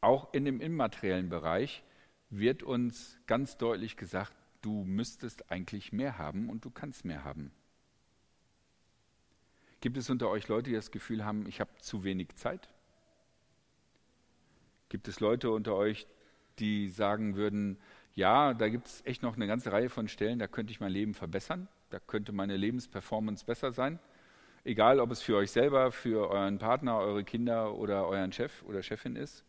auch 0.00 0.32
in 0.32 0.44
dem 0.44 0.60
immateriellen 0.60 1.28
Bereich 1.28 1.82
wird 2.30 2.62
uns 2.62 3.18
ganz 3.26 3.56
deutlich 3.56 3.96
gesagt, 3.96 4.32
du 4.62 4.84
müsstest 4.84 5.50
eigentlich 5.50 5.92
mehr 5.92 6.18
haben 6.18 6.48
und 6.48 6.64
du 6.64 6.70
kannst 6.70 7.04
mehr 7.04 7.24
haben. 7.24 7.50
Gibt 9.80 9.96
es 9.96 10.10
unter 10.10 10.28
euch 10.28 10.46
Leute, 10.48 10.70
die 10.70 10.76
das 10.76 10.90
Gefühl 10.90 11.24
haben, 11.24 11.46
ich 11.46 11.60
habe 11.60 11.70
zu 11.80 12.04
wenig 12.04 12.34
Zeit? 12.36 12.68
Gibt 14.90 15.08
es 15.08 15.20
Leute 15.20 15.50
unter 15.50 15.74
euch, 15.74 16.06
die 16.58 16.88
sagen 16.88 17.36
würden, 17.36 17.78
ja, 18.14 18.52
da 18.52 18.68
gibt 18.68 18.88
es 18.88 19.04
echt 19.06 19.22
noch 19.22 19.36
eine 19.36 19.46
ganze 19.46 19.72
Reihe 19.72 19.88
von 19.88 20.08
Stellen, 20.08 20.38
da 20.38 20.46
könnte 20.46 20.72
ich 20.72 20.80
mein 20.80 20.92
Leben 20.92 21.14
verbessern, 21.14 21.68
da 21.88 21.98
könnte 21.98 22.32
meine 22.32 22.56
Lebensperformance 22.56 23.44
besser 23.44 23.72
sein? 23.72 23.98
Egal, 24.64 25.00
ob 25.00 25.10
es 25.10 25.22
für 25.22 25.36
euch 25.36 25.50
selber, 25.50 25.90
für 25.90 26.28
euren 26.28 26.58
Partner, 26.58 26.98
eure 26.98 27.24
Kinder 27.24 27.74
oder 27.74 28.06
euren 28.06 28.32
Chef 28.32 28.62
oder 28.64 28.82
Chefin 28.82 29.16
ist. 29.16 29.44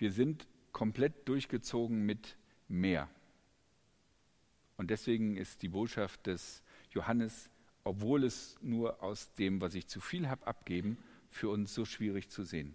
Wir 0.00 0.12
sind 0.12 0.48
komplett 0.72 1.28
durchgezogen 1.28 2.06
mit 2.06 2.38
mehr. 2.68 3.10
Und 4.78 4.88
deswegen 4.88 5.36
ist 5.36 5.60
die 5.60 5.68
Botschaft 5.68 6.26
des 6.26 6.62
Johannes, 6.90 7.50
obwohl 7.84 8.24
es 8.24 8.56
nur 8.62 9.02
aus 9.02 9.34
dem, 9.34 9.60
was 9.60 9.74
ich 9.74 9.88
zu 9.88 10.00
viel 10.00 10.26
habe, 10.26 10.46
abgeben, 10.46 10.96
für 11.28 11.50
uns 11.50 11.74
so 11.74 11.84
schwierig 11.84 12.30
zu 12.30 12.44
sehen. 12.44 12.74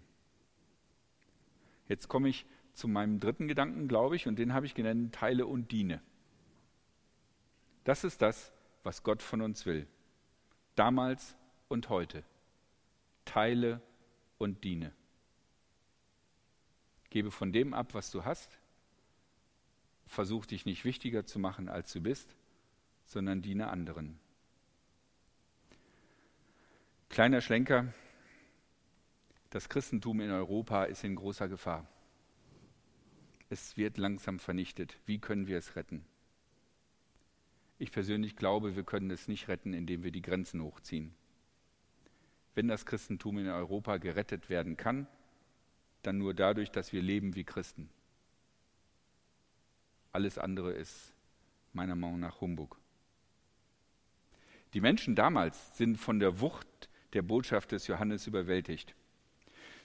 Jetzt 1.88 2.06
komme 2.06 2.28
ich 2.28 2.46
zu 2.74 2.86
meinem 2.86 3.18
dritten 3.18 3.48
Gedanken, 3.48 3.88
glaube 3.88 4.14
ich, 4.14 4.28
und 4.28 4.38
den 4.38 4.52
habe 4.52 4.66
ich 4.66 4.74
genannt, 4.74 5.12
teile 5.12 5.46
und 5.46 5.72
diene. 5.72 6.00
Das 7.82 8.04
ist 8.04 8.22
das, 8.22 8.52
was 8.84 9.02
Gott 9.02 9.20
von 9.20 9.42
uns 9.42 9.66
will. 9.66 9.88
Damals 10.76 11.34
und 11.66 11.88
heute. 11.88 12.22
Teile 13.24 13.82
und 14.38 14.62
diene. 14.62 14.92
Gebe 17.16 17.30
von 17.30 17.50
dem 17.50 17.72
ab, 17.72 17.94
was 17.94 18.10
du 18.10 18.26
hast. 18.26 18.58
Versuch 20.04 20.44
dich 20.44 20.66
nicht 20.66 20.84
wichtiger 20.84 21.24
zu 21.24 21.38
machen, 21.38 21.70
als 21.70 21.90
du 21.90 22.02
bist, 22.02 22.36
sondern 23.06 23.40
diene 23.40 23.68
anderen. 23.68 24.18
Kleiner 27.08 27.40
Schlenker. 27.40 27.90
Das 29.48 29.70
Christentum 29.70 30.20
in 30.20 30.30
Europa 30.30 30.84
ist 30.84 31.04
in 31.04 31.16
großer 31.16 31.48
Gefahr. 31.48 31.88
Es 33.48 33.78
wird 33.78 33.96
langsam 33.96 34.38
vernichtet. 34.38 34.98
Wie 35.06 35.18
können 35.18 35.46
wir 35.46 35.56
es 35.56 35.74
retten? 35.74 36.04
Ich 37.78 37.92
persönlich 37.92 38.36
glaube, 38.36 38.76
wir 38.76 38.84
können 38.84 39.10
es 39.10 39.26
nicht 39.26 39.48
retten, 39.48 39.72
indem 39.72 40.02
wir 40.02 40.12
die 40.12 40.20
Grenzen 40.20 40.62
hochziehen. 40.62 41.14
Wenn 42.54 42.68
das 42.68 42.84
Christentum 42.84 43.38
in 43.38 43.48
Europa 43.48 43.96
gerettet 43.96 44.50
werden 44.50 44.76
kann, 44.76 45.06
dann 46.06 46.18
nur 46.18 46.34
dadurch, 46.34 46.70
dass 46.70 46.92
wir 46.92 47.02
leben 47.02 47.34
wie 47.34 47.44
Christen. 47.44 47.88
Alles 50.12 50.38
andere 50.38 50.72
ist 50.72 51.12
meiner 51.72 51.94
Meinung 51.94 52.20
nach 52.20 52.40
Humbug. 52.40 52.78
Die 54.72 54.80
Menschen 54.80 55.14
damals 55.14 55.76
sind 55.76 55.96
von 55.96 56.18
der 56.18 56.40
Wucht 56.40 56.88
der 57.12 57.22
Botschaft 57.22 57.72
des 57.72 57.86
Johannes 57.86 58.26
überwältigt. 58.26 58.94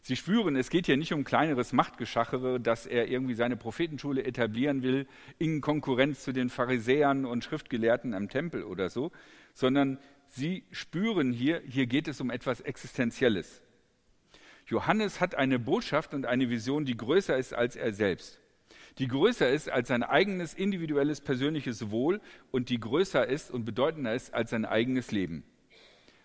Sie 0.03 0.15
spüren, 0.15 0.55
es 0.55 0.69
geht 0.69 0.87
hier 0.87 0.97
nicht 0.97 1.13
um 1.13 1.23
kleineres 1.23 1.73
Machtgeschachere, 1.73 2.59
dass 2.59 2.87
er 2.87 3.07
irgendwie 3.07 3.35
seine 3.35 3.55
Prophetenschule 3.55 4.23
etablieren 4.23 4.81
will 4.81 5.07
in 5.37 5.61
Konkurrenz 5.61 6.23
zu 6.23 6.31
den 6.31 6.49
Pharisäern 6.49 7.25
und 7.25 7.43
Schriftgelehrten 7.43 8.13
am 8.15 8.27
Tempel 8.27 8.63
oder 8.63 8.89
so, 8.89 9.11
sondern 9.53 9.99
sie 10.27 10.63
spüren 10.71 11.31
hier, 11.31 11.61
hier 11.67 11.85
geht 11.85 12.07
es 12.07 12.19
um 12.19 12.31
etwas 12.31 12.61
Existenzielles. 12.61 13.61
Johannes 14.71 15.19
hat 15.19 15.35
eine 15.35 15.59
Botschaft 15.59 16.13
und 16.13 16.25
eine 16.25 16.49
Vision, 16.49 16.85
die 16.85 16.95
größer 16.95 17.37
ist 17.37 17.53
als 17.53 17.75
er 17.75 17.91
selbst. 17.91 18.39
Die 18.99 19.07
größer 19.09 19.49
ist 19.49 19.69
als 19.69 19.89
sein 19.89 20.01
eigenes 20.01 20.53
individuelles 20.53 21.19
persönliches 21.19 21.91
Wohl 21.91 22.21
und 22.51 22.69
die 22.69 22.79
größer 22.79 23.27
ist 23.27 23.51
und 23.51 23.65
bedeutender 23.65 24.15
ist 24.15 24.33
als 24.33 24.51
sein 24.51 24.63
eigenes 24.63 25.11
Leben. 25.11 25.43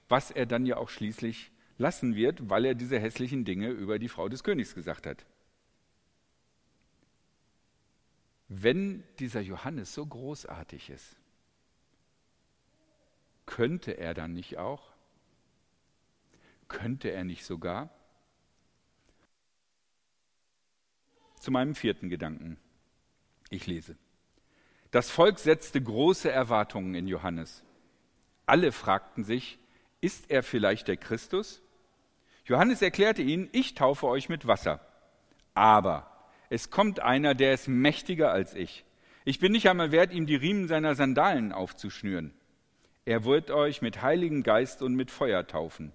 Was 0.08 0.30
er 0.30 0.46
dann 0.46 0.64
ja 0.64 0.76
auch 0.76 0.90
schließlich 0.90 1.50
lassen 1.76 2.14
wird, 2.14 2.48
weil 2.48 2.64
er 2.66 2.76
diese 2.76 3.00
hässlichen 3.00 3.44
Dinge 3.44 3.70
über 3.70 3.98
die 3.98 4.08
Frau 4.08 4.28
des 4.28 4.44
Königs 4.44 4.76
gesagt 4.76 5.06
hat. 5.06 5.26
Wenn 8.46 9.02
dieser 9.18 9.40
Johannes 9.40 9.92
so 9.92 10.06
großartig 10.06 10.90
ist, 10.90 11.16
könnte 13.44 13.98
er 13.98 14.14
dann 14.14 14.34
nicht 14.34 14.56
auch? 14.56 14.92
Könnte 16.68 17.10
er 17.10 17.24
nicht 17.24 17.44
sogar? 17.44 17.90
Zu 21.46 21.52
meinem 21.52 21.76
vierten 21.76 22.08
Gedanken. 22.08 22.56
Ich 23.50 23.68
lese. 23.68 23.96
Das 24.90 25.12
Volk 25.12 25.38
setzte 25.38 25.80
große 25.80 26.28
Erwartungen 26.28 26.96
in 26.96 27.06
Johannes. 27.06 27.62
Alle 28.46 28.72
fragten 28.72 29.22
sich, 29.22 29.60
ist 30.00 30.28
er 30.28 30.42
vielleicht 30.42 30.88
der 30.88 30.96
Christus? 30.96 31.62
Johannes 32.46 32.82
erklärte 32.82 33.22
ihnen, 33.22 33.48
ich 33.52 33.74
taufe 33.74 34.08
euch 34.08 34.28
mit 34.28 34.48
Wasser. 34.48 34.80
Aber 35.54 36.10
es 36.50 36.70
kommt 36.70 36.98
einer, 36.98 37.36
der 37.36 37.54
ist 37.54 37.68
mächtiger 37.68 38.32
als 38.32 38.52
ich. 38.52 38.84
Ich 39.24 39.38
bin 39.38 39.52
nicht 39.52 39.68
einmal 39.68 39.92
wert, 39.92 40.12
ihm 40.12 40.26
die 40.26 40.34
Riemen 40.34 40.66
seiner 40.66 40.96
Sandalen 40.96 41.52
aufzuschnüren. 41.52 42.34
Er 43.04 43.22
wird 43.22 43.52
euch 43.52 43.82
mit 43.82 44.02
Heiligen 44.02 44.42
Geist 44.42 44.82
und 44.82 44.96
mit 44.96 45.12
Feuer 45.12 45.46
taufen. 45.46 45.92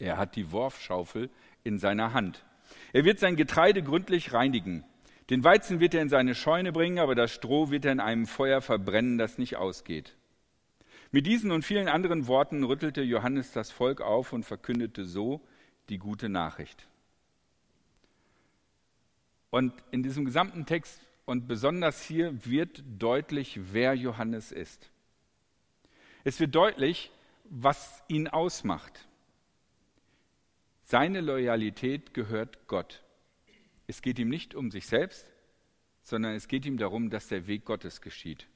Er 0.00 0.16
hat 0.16 0.34
die 0.34 0.50
Worfschaufel 0.50 1.30
in 1.62 1.78
seiner 1.78 2.12
Hand. 2.12 2.44
Er 2.92 3.04
wird 3.04 3.18
sein 3.18 3.36
Getreide 3.36 3.82
gründlich 3.82 4.32
reinigen. 4.32 4.84
Den 5.30 5.44
Weizen 5.44 5.80
wird 5.80 5.94
er 5.94 6.02
in 6.02 6.08
seine 6.08 6.34
Scheune 6.34 6.72
bringen, 6.72 6.98
aber 6.98 7.14
das 7.14 7.32
Stroh 7.32 7.70
wird 7.70 7.84
er 7.84 7.92
in 7.92 8.00
einem 8.00 8.26
Feuer 8.26 8.60
verbrennen, 8.60 9.18
das 9.18 9.38
nicht 9.38 9.56
ausgeht. 9.56 10.16
Mit 11.10 11.26
diesen 11.26 11.50
und 11.50 11.64
vielen 11.64 11.88
anderen 11.88 12.26
Worten 12.26 12.64
rüttelte 12.64 13.02
Johannes 13.02 13.52
das 13.52 13.70
Volk 13.70 14.00
auf 14.00 14.32
und 14.32 14.44
verkündete 14.44 15.04
so 15.04 15.40
die 15.88 15.98
gute 15.98 16.28
Nachricht. 16.28 16.86
Und 19.50 19.74
in 19.90 20.02
diesem 20.02 20.24
gesamten 20.24 20.64
Text 20.64 21.00
und 21.26 21.46
besonders 21.46 22.02
hier 22.02 22.44
wird 22.46 22.82
deutlich, 22.98 23.60
wer 23.72 23.94
Johannes 23.94 24.50
ist. 24.52 24.90
Es 26.24 26.40
wird 26.40 26.54
deutlich, 26.54 27.10
was 27.44 28.02
ihn 28.08 28.28
ausmacht. 28.28 29.06
Seine 30.92 31.22
Loyalität 31.22 32.12
gehört 32.12 32.68
Gott. 32.68 33.02
Es 33.86 34.02
geht 34.02 34.18
ihm 34.18 34.28
nicht 34.28 34.54
um 34.54 34.70
sich 34.70 34.86
selbst, 34.86 35.26
sondern 36.02 36.34
es 36.34 36.48
geht 36.48 36.66
ihm 36.66 36.76
darum, 36.76 37.08
dass 37.08 37.28
der 37.28 37.46
Weg 37.46 37.64
Gottes 37.64 38.02
geschieht. 38.02 38.46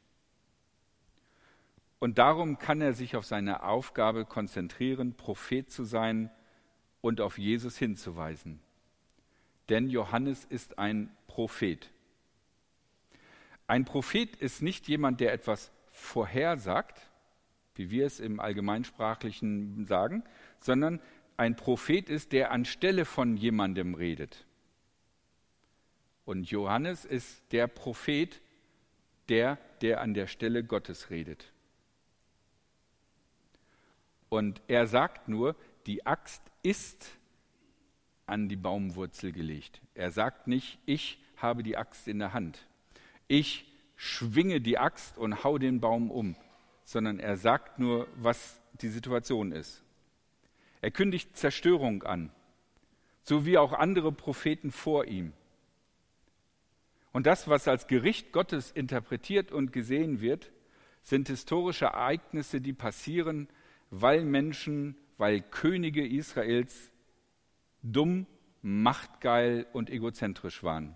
Und 1.98 2.18
darum 2.18 2.58
kann 2.58 2.82
er 2.82 2.92
sich 2.92 3.16
auf 3.16 3.24
seine 3.24 3.62
Aufgabe 3.62 4.26
konzentrieren, 4.26 5.14
Prophet 5.14 5.70
zu 5.70 5.84
sein 5.84 6.30
und 7.00 7.22
auf 7.22 7.38
Jesus 7.38 7.78
hinzuweisen. 7.78 8.60
Denn 9.70 9.88
Johannes 9.88 10.44
ist 10.44 10.78
ein 10.78 11.16
Prophet. 11.28 11.90
Ein 13.66 13.86
Prophet 13.86 14.36
ist 14.36 14.60
nicht 14.60 14.88
jemand, 14.88 15.20
der 15.20 15.32
etwas 15.32 15.72
vorhersagt, 15.88 17.00
wie 17.76 17.90
wir 17.90 18.04
es 18.04 18.20
im 18.20 18.40
Allgemeinsprachlichen 18.40 19.86
sagen, 19.86 20.22
sondern 20.60 21.00
ein 21.36 21.56
Prophet 21.56 22.08
ist, 22.08 22.32
der 22.32 22.50
anstelle 22.50 23.04
von 23.04 23.36
jemandem 23.36 23.94
redet. 23.94 24.46
Und 26.24 26.50
Johannes 26.50 27.04
ist 27.04 27.42
der 27.52 27.66
Prophet, 27.68 28.40
der, 29.28 29.58
der 29.80 30.00
an 30.00 30.14
der 30.14 30.26
Stelle 30.26 30.64
Gottes 30.64 31.10
redet. 31.10 31.52
Und 34.28 34.60
er 34.66 34.86
sagt 34.86 35.28
nur, 35.28 35.54
die 35.86 36.04
Axt 36.04 36.42
ist 36.62 37.16
an 38.26 38.48
die 38.48 38.56
Baumwurzel 38.56 39.32
gelegt. 39.32 39.80
Er 39.94 40.10
sagt 40.10 40.48
nicht, 40.48 40.78
ich 40.84 41.22
habe 41.36 41.62
die 41.62 41.76
Axt 41.76 42.08
in 42.08 42.18
der 42.18 42.32
Hand. 42.32 42.66
Ich 43.28 43.72
schwinge 43.94 44.60
die 44.60 44.78
Axt 44.78 45.16
und 45.16 45.44
hau 45.44 45.58
den 45.58 45.80
Baum 45.80 46.10
um, 46.10 46.36
sondern 46.84 47.20
er 47.20 47.36
sagt 47.36 47.78
nur, 47.78 48.08
was 48.16 48.60
die 48.80 48.88
Situation 48.88 49.52
ist. 49.52 49.82
Er 50.86 50.92
kündigt 50.92 51.36
Zerstörung 51.36 52.04
an, 52.04 52.30
so 53.24 53.44
wie 53.44 53.58
auch 53.58 53.72
andere 53.72 54.12
Propheten 54.12 54.70
vor 54.70 55.06
ihm. 55.06 55.32
Und 57.10 57.26
das, 57.26 57.48
was 57.48 57.66
als 57.66 57.88
Gericht 57.88 58.30
Gottes 58.30 58.70
interpretiert 58.70 59.50
und 59.50 59.72
gesehen 59.72 60.20
wird, 60.20 60.52
sind 61.02 61.26
historische 61.26 61.86
Ereignisse, 61.86 62.60
die 62.60 62.72
passieren, 62.72 63.48
weil 63.90 64.24
Menschen, 64.24 64.96
weil 65.18 65.40
Könige 65.40 66.06
Israels 66.06 66.92
dumm, 67.82 68.28
machtgeil 68.62 69.66
und 69.72 69.90
egozentrisch 69.90 70.62
waren. 70.62 70.94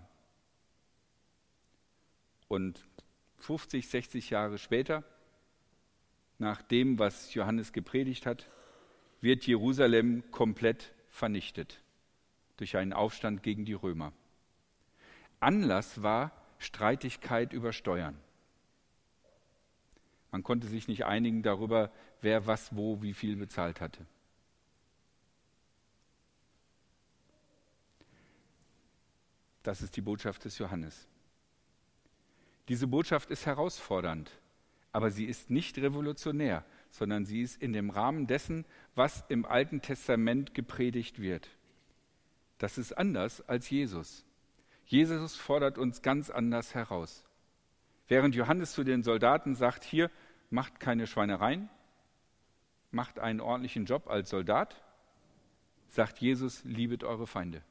Und 2.47 2.87
50, 3.39 3.89
60 3.89 4.29
Jahre 4.29 4.57
später, 4.57 5.03
nach 6.37 6.61
dem, 6.61 6.97
was 6.97 7.33
Johannes 7.33 7.73
gepredigt 7.73 8.25
hat, 8.25 8.49
wird 9.21 9.45
Jerusalem 9.45 10.23
komplett 10.31 10.93
vernichtet 11.09 11.81
durch 12.57 12.77
einen 12.77 12.93
Aufstand 12.93 13.43
gegen 13.43 13.65
die 13.65 13.73
Römer. 13.73 14.11
Anlass 15.39 16.03
war 16.03 16.31
Streitigkeit 16.59 17.53
über 17.53 17.73
Steuern. 17.73 18.17
Man 20.31 20.43
konnte 20.43 20.67
sich 20.67 20.87
nicht 20.87 21.05
einigen 21.05 21.43
darüber, 21.43 21.91
wer 22.21 22.47
was, 22.47 22.75
wo, 22.75 23.01
wie 23.01 23.13
viel 23.13 23.35
bezahlt 23.35 23.81
hatte. 23.81 24.05
Das 29.63 29.81
ist 29.81 29.95
die 29.95 30.01
Botschaft 30.01 30.45
des 30.45 30.57
Johannes. 30.57 31.07
Diese 32.67 32.87
Botschaft 32.87 33.29
ist 33.29 33.45
herausfordernd, 33.45 34.31
aber 34.91 35.11
sie 35.11 35.25
ist 35.25 35.49
nicht 35.49 35.77
revolutionär, 35.77 36.63
sondern 36.91 37.25
sie 37.25 37.41
ist 37.41 37.61
in 37.61 37.73
dem 37.73 37.89
Rahmen 37.89 38.27
dessen, 38.27 38.65
was 38.95 39.23
im 39.29 39.45
Alten 39.45 39.81
Testament 39.81 40.53
gepredigt 40.53 41.19
wird. 41.19 41.49
Das 42.57 42.77
ist 42.77 42.93
anders 42.93 43.41
als 43.49 43.69
Jesus. 43.69 44.25
Jesus 44.85 45.35
fordert 45.35 45.77
uns 45.77 46.01
ganz 46.01 46.29
anders 46.29 46.75
heraus. 46.75 47.25
Während 48.07 48.35
Johannes 48.35 48.73
zu 48.73 48.83
den 48.83 49.03
Soldaten 49.03 49.55
sagt, 49.55 49.83
hier, 49.83 50.11
macht 50.49 50.81
keine 50.81 51.07
Schweinereien, 51.07 51.69
macht 52.91 53.19
einen 53.19 53.39
ordentlichen 53.39 53.85
Job 53.85 54.09
als 54.09 54.29
Soldat, 54.29 54.83
sagt 55.87 56.19
Jesus, 56.19 56.63
liebet 56.65 57.05
eure 57.05 57.25
Feinde. 57.25 57.63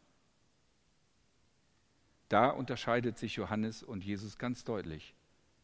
Da 2.31 2.49
unterscheidet 2.49 3.19
sich 3.19 3.37
Johannes 3.37 3.83
und 3.83 4.03
Jesus 4.03 4.39
ganz 4.39 4.65
deutlich. 4.65 5.15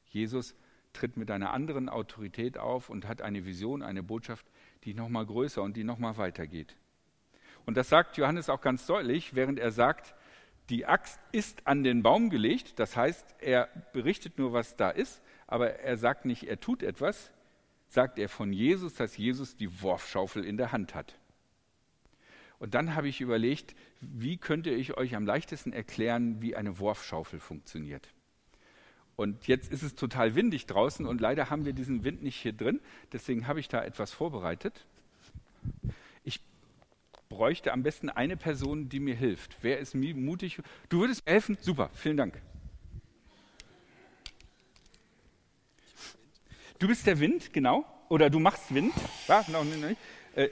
Jesus 0.09 0.55
tritt 0.97 1.17
mit 1.17 1.31
einer 1.31 1.53
anderen 1.53 1.89
Autorität 1.89 2.59
auf 2.59 2.91
und 2.91 3.07
hat 3.07 3.23
eine 3.23 3.45
Vision, 3.45 3.83
eine 3.83 4.03
Botschaft, 4.03 4.47
die 4.85 4.95
noch 4.95 5.09
mal 5.09 5.25
größer 5.25 5.63
und 5.63 5.77
die 5.77 5.85
noch 5.85 5.99
mal 5.99 6.17
weitergeht. 6.17 6.77
Und 7.67 7.77
das 7.77 7.89
sagt 7.89 8.17
Johannes 8.17 8.49
auch 8.49 8.61
ganz 8.61 8.87
deutlich, 8.87 9.35
während 9.35 9.59
er 9.59 9.73
sagt, 9.73 10.15
die 10.71 10.87
Axt 10.87 11.21
ist 11.33 11.67
an 11.67 11.85
den 11.85 12.03
Baum 12.03 12.31
gelegt, 12.31 12.79
das 12.79 12.97
heißt, 12.97 13.37
er 13.41 13.69
berichtet 13.93 14.39
nur, 14.39 14.53
was 14.53 14.77
da 14.77 14.91
ist, 14.91 15.23
aber 15.47 15.79
er 15.81 15.97
sagt 15.97 16.25
nicht, 16.25 16.45
er 16.45 16.59
tut 16.59 16.83
etwas, 16.83 17.31
sagt 17.89 18.19
er 18.19 18.29
von 18.29 18.53
Jesus, 18.53 18.95
dass 18.95 19.17
Jesus 19.17 19.57
die 19.57 19.83
Worfschaufel 19.83 20.45
in 20.45 20.57
der 20.57 20.73
Hand 20.73 20.95
hat. 20.95 21.19
Und 22.59 22.75
dann 22.75 22.95
habe 22.95 23.09
ich 23.09 23.21
überlegt, 23.21 23.77
wie 24.01 24.39
könnte 24.39 24.71
ich 24.71 24.97
euch 24.97 25.15
am 25.15 25.27
leichtesten 25.27 25.73
erklären, 25.73 26.41
wie 26.41 26.57
eine 26.57 26.79
Worfschaufel 26.79 27.39
funktioniert. 27.39 28.09
Und 29.17 29.47
jetzt 29.47 29.73
ist 29.73 29.83
es 29.83 29.95
total 29.95 30.35
windig 30.35 30.67
draußen 30.67 31.07
und 31.07 31.21
leider 31.21 31.49
haben 31.49 31.65
wir 31.65 31.73
diesen 31.73 32.05
Wind 32.05 32.23
nicht 32.23 32.37
hier 32.37 32.53
drin. 32.53 32.81
Deswegen 33.13 33.47
habe 33.47 33.61
ich 33.61 33.69
da 33.69 33.83
etwas 33.83 34.13
vorbereitet 34.13 34.87
bräuchte 37.29 37.73
am 37.73 37.83
besten 37.83 38.11
eine 38.11 38.37
Person, 38.37 38.89
die 38.89 39.01
mir 39.01 39.15
hilft. 39.15 39.57
Wer 39.63 39.79
ist 39.79 39.95
mutig? 39.95 40.61
Du 40.89 41.01
würdest 41.01 41.27
mir 41.27 41.33
helfen? 41.33 41.59
Super, 41.61 41.91
vielen 41.95 42.17
Dank. 42.17 42.41
Du 46.79 46.89
bist 46.89 47.07
der 47.07 47.19
Wind, 47.21 47.53
genau. 47.53 47.85
Oder 48.09 48.31
du 48.31 48.39
machst 48.39 48.73
Wind. 48.75 48.93
Ja, 49.27 49.45
no, 49.49 49.65
no, 49.65 49.77
no. 49.77 49.97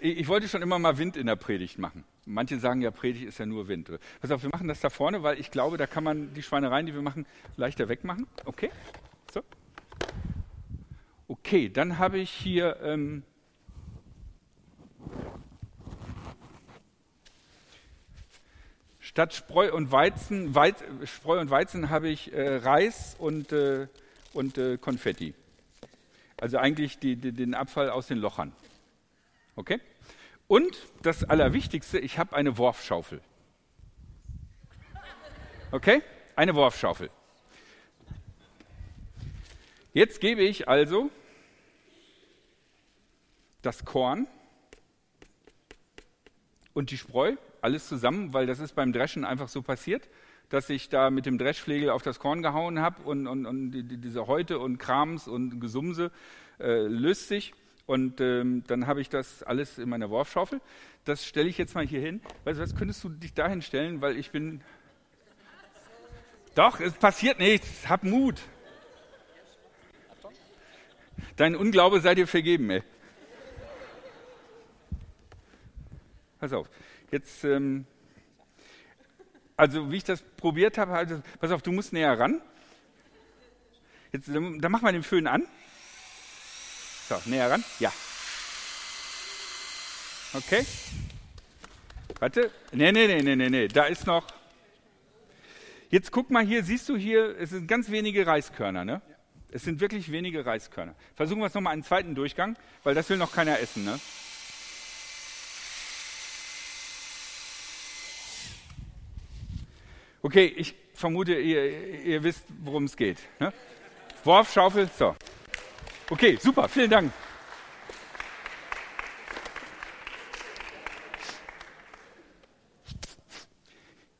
Ich 0.01 0.29
wollte 0.29 0.49
schon 0.49 0.63
immer 0.63 0.79
mal 0.79 0.97
Wind 0.97 1.15
in 1.15 1.27
der 1.27 1.37
Predigt 1.37 1.79
machen. 1.79 2.05
Manche 2.25 2.59
sagen 2.59 2.81
ja, 2.81 2.91
Predigt 2.91 3.27
ist 3.27 3.39
ja 3.39 3.45
nur 3.45 3.69
Wind. 3.69 3.91
Pass 4.19 4.31
auf, 4.31 4.43
wir 4.43 4.49
machen 4.49 4.67
das 4.67 4.81
da 4.81 4.89
vorne, 4.89 5.23
weil 5.23 5.39
ich 5.39 5.51
glaube, 5.51 5.77
da 5.77 5.87
kann 5.87 6.03
man 6.03 6.33
die 6.33 6.43
Schweinereien, 6.43 6.87
die 6.87 6.95
wir 6.95 7.03
machen, 7.03 7.27
leichter 7.57 7.87
wegmachen. 7.91 8.27
Okay? 8.47 8.71
So. 9.31 9.43
Okay, 11.29 11.69
dann 11.69 11.99
habe 11.99 12.19
ich 12.19 12.31
hier 12.31 12.79
ähm, 12.83 13.25
Statt 19.15 19.35
Spreu 19.35 19.71
und 19.71 19.93
Weizen, 19.93 20.55
Weiz, 20.55 20.83
Spreu 21.05 21.41
und 21.41 21.51
Weizen 21.51 21.91
habe 21.91 22.09
ich 22.09 22.33
äh, 22.33 22.57
Reis 22.57 23.17
und, 23.19 23.53
äh, 23.53 23.87
und 24.33 24.57
äh, 24.57 24.79
Konfetti. 24.79 25.35
Also 26.41 26.57
eigentlich 26.57 26.99
die, 26.99 27.17
die, 27.17 27.33
den 27.33 27.55
Abfall 27.55 27.91
aus 27.91 28.07
den 28.07 28.19
Lochern. 28.19 28.53
Okay? 29.57 29.81
Und 30.47 30.77
das 31.03 31.25
Allerwichtigste, 31.25 31.99
ich 31.99 32.19
habe 32.19 32.37
eine 32.37 32.59
Worfschaufel. 32.59 33.21
Okay? 35.71 36.03
Eine 36.37 36.55
Worfschaufel. 36.55 37.11
Jetzt 39.93 40.21
gebe 40.21 40.43
ich 40.43 40.69
also 40.69 41.11
das 43.63 43.85
Korn 43.85 44.27
und 46.75 46.91
die 46.91 46.99
Spreu 46.99 47.37
alles 47.63 47.89
zusammen, 47.89 48.35
weil 48.35 48.47
das 48.47 48.59
ist 48.59 48.75
beim 48.75 48.93
Dreschen 48.93 49.25
einfach 49.25 49.49
so 49.49 49.63
passiert, 49.63 50.09
dass 50.51 50.69
ich 50.69 50.89
da 50.91 51.11
mit 51.11 51.27
dem 51.27 51.39
Dreschflegel 51.39 51.91
auf 51.91 52.03
das 52.03 52.19
Korn 52.19 52.43
gehauen 52.43 52.81
habe 52.81 53.03
und, 53.05 53.27
und, 53.27 53.47
und 53.47 53.71
diese 53.71 54.27
Häute 54.27 54.59
und 54.59 54.79
Krams 54.79 55.27
und 55.27 55.61
Gesumse 55.61 56.11
äh, 56.61 56.83
löst 56.83 57.29
sich. 57.29 57.55
Und 57.87 58.21
ähm, 58.21 58.65
dann 58.67 58.87
habe 58.87 59.01
ich 59.01 59.09
das 59.09 59.43
alles 59.43 59.79
in 59.79 59.89
meiner 59.89 60.09
Worfschaufel. 60.09 60.61
Das 61.05 61.27
stelle 61.27 61.49
ich 61.49 61.59
jetzt 61.59 61.75
mal 61.75 61.87
hier 61.87 62.01
hin. 62.01 62.23
Weißt 62.45 62.59
du 62.59 62.63
was, 62.63 62.75
könntest 62.75 63.05
du 63.05 63.11
dich 63.11 63.35
dahin 63.35 63.61
stellen, 63.61 64.01
weil 64.01 64.17
ich 64.17 64.31
bin. 64.31 64.63
Doch, 66.55 66.81
es 66.81 66.95
passiert 66.95 67.39
nichts. 67.39 67.89
Hab 67.89 68.05
Mut. 68.05 68.41
Dein 71.37 71.57
Unglaube 71.57 72.01
sei 72.01 72.15
dir 72.15 72.27
vergeben, 72.27 72.71
ey. 72.71 72.83
Pass 76.41 76.53
auf. 76.53 76.69
Jetzt, 77.11 77.45
ähm, 77.45 77.87
Also 79.57 79.91
wie 79.91 79.97
ich 79.97 80.05
das 80.05 80.23
probiert 80.37 80.79
habe, 80.79 80.95
also, 80.95 81.23
pass 81.39 81.51
auf, 81.51 81.63
du 81.63 81.71
musst 81.71 81.93
näher 81.93 82.19
ran. 82.19 82.41
Jetzt, 84.13 84.29
dann, 84.29 84.59
dann 84.61 84.73
mach 84.73 84.83
mal 84.83 84.93
den 84.93 85.03
Föhn 85.03 85.27
an. 85.27 85.47
So, 87.09 87.21
näher 87.27 87.51
ran. 87.51 87.65
Ja. 87.81 87.93
Okay. 90.33 90.65
Warte. 92.19 92.51
Nee, 92.73 92.93
nee, 92.93 93.07
nee, 93.07 93.23
nee, 93.23 93.37
nee, 93.37 93.51
nee. 93.51 93.69
Da 93.69 93.85
ist 93.85 94.07
noch. 94.07 94.27
Jetzt 95.91 96.11
guck 96.11 96.31
mal 96.31 96.45
hier, 96.45 96.65
siehst 96.65 96.89
du 96.89 96.97
hier, 96.97 97.39
es 97.39 97.51
sind 97.51 97.69
ganz 97.69 97.91
wenige 97.91 98.27
Reiskörner, 98.27 98.85
ne? 98.85 99.01
Es 99.53 99.63
sind 99.63 99.81
wirklich 99.81 100.11
wenige 100.11 100.45
Reiskörner. 100.45 100.97
Versuchen 101.15 101.41
wir 101.41 101.47
es 101.47 101.55
nochmal 101.55 101.75
einen 101.75 101.85
zweiten 101.85 102.15
Durchgang, 102.17 102.57
weil 102.83 102.95
das 102.95 103.09
will 103.09 103.17
noch 103.17 103.33
keiner 103.33 103.61
essen, 103.61 103.85
ne? 103.85 104.01
Okay, 110.23 110.47
ich 110.57 110.75
vermute, 110.95 111.35
ihr, 111.35 112.03
ihr 112.03 112.23
wisst, 112.23 112.45
worum 112.63 112.85
es 112.85 112.97
geht. 112.97 113.19
Ne? 113.39 113.53
Worf, 114.25 114.53
Schaufel, 114.53 114.89
so. 114.99 115.15
Okay, 116.11 116.37
super, 116.37 116.69
vielen 116.69 116.91
Dank. 116.91 117.13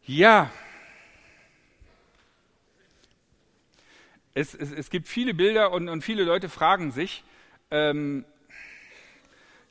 Ja, 0.07 0.51
es, 4.35 4.55
es, 4.55 4.73
es 4.73 4.91
gibt 4.91 5.09
viele 5.09 5.35
Bilder 5.35 5.73
und, 5.73 5.89
und 5.89 6.03
viele 6.03 6.25
Leute 6.25 6.49
fragen 6.49 6.91
sich, 6.91 7.23
ähm, 7.71 8.25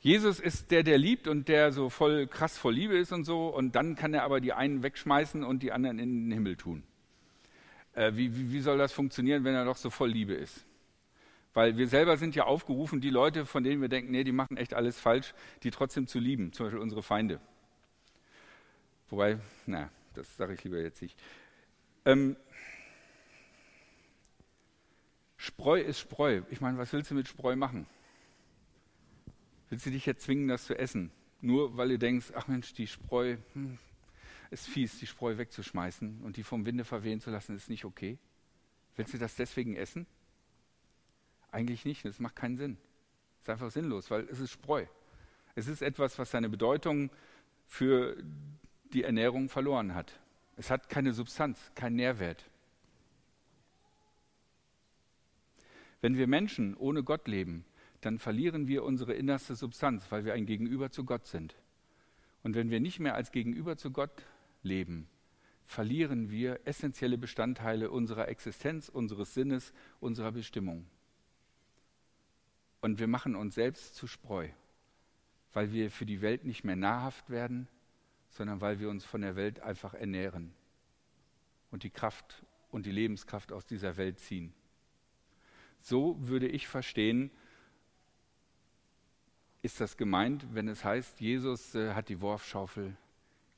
Jesus 0.00 0.38
ist 0.38 0.70
der, 0.70 0.82
der 0.82 0.98
liebt 0.98 1.28
und 1.28 1.48
der 1.48 1.72
so 1.72 1.88
voll 1.88 2.26
krass 2.26 2.58
voll 2.58 2.74
Liebe 2.74 2.96
ist 2.96 3.12
und 3.12 3.24
so, 3.24 3.48
und 3.48 3.74
dann 3.74 3.96
kann 3.96 4.12
er 4.12 4.22
aber 4.22 4.40
die 4.40 4.52
einen 4.52 4.82
wegschmeißen 4.82 5.42
und 5.42 5.62
die 5.62 5.72
anderen 5.72 5.98
in 5.98 6.28
den 6.28 6.32
Himmel 6.32 6.56
tun. 6.56 6.82
Äh, 7.94 8.12
wie, 8.14 8.36
wie, 8.36 8.52
wie 8.52 8.60
soll 8.60 8.78
das 8.78 8.92
funktionieren, 8.92 9.44
wenn 9.44 9.54
er 9.54 9.64
doch 9.64 9.76
so 9.76 9.90
voll 9.90 10.10
Liebe 10.10 10.34
ist? 10.34 10.64
Weil 11.54 11.76
wir 11.76 11.86
selber 11.88 12.16
sind 12.16 12.34
ja 12.34 12.44
aufgerufen, 12.44 13.00
die 13.00 13.10
Leute, 13.10 13.46
von 13.46 13.62
denen 13.62 13.80
wir 13.80 13.88
denken, 13.88 14.10
nee, 14.10 14.24
die 14.24 14.32
machen 14.32 14.56
echt 14.56 14.74
alles 14.74 14.98
falsch, 14.98 15.32
die 15.62 15.70
trotzdem 15.70 16.08
zu 16.08 16.18
lieben, 16.18 16.52
zum 16.52 16.66
Beispiel 16.66 16.82
unsere 16.82 17.02
Feinde. 17.02 17.40
Wobei, 19.08 19.38
na, 19.66 19.90
das 20.14 20.36
sage 20.36 20.54
ich 20.54 20.64
lieber 20.64 20.80
jetzt 20.80 21.00
nicht. 21.00 21.16
Ähm, 22.04 22.36
Spreu 25.36 25.80
ist 25.80 26.00
Spreu. 26.00 26.42
Ich 26.50 26.60
meine, 26.60 26.78
was 26.78 26.92
willst 26.92 27.10
du 27.10 27.14
mit 27.14 27.28
Spreu 27.28 27.54
machen? 27.54 27.86
Willst 29.68 29.86
du 29.86 29.90
dich 29.90 30.06
jetzt 30.06 30.24
zwingen, 30.24 30.48
das 30.48 30.64
zu 30.64 30.76
essen? 30.76 31.12
Nur 31.40 31.76
weil 31.76 31.90
du 31.90 31.98
denkst, 31.98 32.32
ach 32.34 32.48
Mensch, 32.48 32.74
die 32.74 32.86
Spreu, 32.86 33.36
hm, 33.52 33.78
ist 34.50 34.66
fies, 34.66 34.98
die 34.98 35.06
Spreu 35.06 35.36
wegzuschmeißen 35.36 36.22
und 36.22 36.36
die 36.36 36.42
vom 36.42 36.66
Winde 36.66 36.84
verwehen 36.84 37.20
zu 37.20 37.30
lassen, 37.30 37.54
ist 37.54 37.70
nicht 37.70 37.84
okay. 37.84 38.18
Willst 38.96 39.14
du 39.14 39.18
das 39.18 39.36
deswegen 39.36 39.76
essen? 39.76 40.06
Eigentlich 41.54 41.84
nicht, 41.84 42.04
das 42.04 42.18
macht 42.18 42.34
keinen 42.34 42.56
Sinn. 42.56 42.78
Es 43.36 43.42
ist 43.42 43.50
einfach 43.50 43.70
sinnlos, 43.70 44.10
weil 44.10 44.26
es 44.28 44.40
ist 44.40 44.50
Spreu. 44.50 44.86
Es 45.54 45.68
ist 45.68 45.82
etwas, 45.82 46.18
was 46.18 46.32
seine 46.32 46.48
Bedeutung 46.48 47.10
für 47.68 48.16
die 48.92 49.04
Ernährung 49.04 49.48
verloren 49.48 49.94
hat. 49.94 50.18
Es 50.56 50.68
hat 50.68 50.88
keine 50.88 51.12
Substanz, 51.12 51.70
keinen 51.76 51.94
Nährwert. 51.94 52.50
Wenn 56.00 56.16
wir 56.16 56.26
Menschen 56.26 56.76
ohne 56.76 57.04
Gott 57.04 57.28
leben, 57.28 57.64
dann 58.00 58.18
verlieren 58.18 58.66
wir 58.66 58.82
unsere 58.82 59.14
innerste 59.14 59.54
Substanz, 59.54 60.10
weil 60.10 60.24
wir 60.24 60.34
ein 60.34 60.46
Gegenüber 60.46 60.90
zu 60.90 61.04
Gott 61.04 61.28
sind. 61.28 61.54
Und 62.42 62.56
wenn 62.56 62.70
wir 62.70 62.80
nicht 62.80 62.98
mehr 62.98 63.14
als 63.14 63.30
Gegenüber 63.30 63.76
zu 63.76 63.92
Gott 63.92 64.26
leben, 64.64 65.08
verlieren 65.62 66.32
wir 66.32 66.58
essentielle 66.64 67.16
Bestandteile 67.16 67.92
unserer 67.92 68.26
Existenz, 68.26 68.88
unseres 68.88 69.34
Sinnes, 69.34 69.72
unserer 70.00 70.32
Bestimmung. 70.32 70.86
Und 72.84 72.98
wir 72.98 73.06
machen 73.06 73.34
uns 73.34 73.54
selbst 73.54 73.94
zu 73.94 74.06
Spreu, 74.06 74.46
weil 75.54 75.72
wir 75.72 75.90
für 75.90 76.04
die 76.04 76.20
Welt 76.20 76.44
nicht 76.44 76.64
mehr 76.64 76.76
nahrhaft 76.76 77.30
werden, 77.30 77.66
sondern 78.28 78.60
weil 78.60 78.78
wir 78.78 78.90
uns 78.90 79.06
von 79.06 79.22
der 79.22 79.36
Welt 79.36 79.60
einfach 79.60 79.94
ernähren 79.94 80.52
und 81.70 81.82
die 81.82 81.88
Kraft 81.88 82.44
und 82.70 82.84
die 82.84 82.90
Lebenskraft 82.90 83.52
aus 83.52 83.64
dieser 83.64 83.96
Welt 83.96 84.18
ziehen. 84.18 84.52
So 85.80 86.18
würde 86.28 86.46
ich 86.46 86.68
verstehen, 86.68 87.30
ist 89.62 89.80
das 89.80 89.96
gemeint, 89.96 90.46
wenn 90.52 90.68
es 90.68 90.84
heißt, 90.84 91.22
Jesus 91.22 91.74
äh, 91.74 91.94
hat 91.94 92.10
die 92.10 92.20
Worfschaufel 92.20 92.94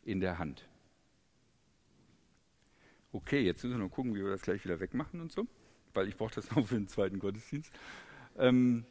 in 0.04 0.20
der 0.20 0.38
Hand. 0.38 0.68
Okay, 3.10 3.40
jetzt 3.40 3.64
müssen 3.64 3.78
wir 3.78 3.86
noch 3.86 3.90
gucken, 3.92 4.14
wie 4.14 4.22
wir 4.22 4.30
das 4.30 4.42
gleich 4.42 4.62
wieder 4.64 4.78
wegmachen 4.78 5.20
und 5.20 5.32
so, 5.32 5.48
weil 5.94 6.06
ich 6.06 6.16
brauche 6.16 6.36
das 6.36 6.48
noch 6.52 6.68
für 6.68 6.76
den 6.76 6.86
zweiten 6.86 7.18
Gottesdienst. 7.18 7.72
Ähm, 8.38 8.86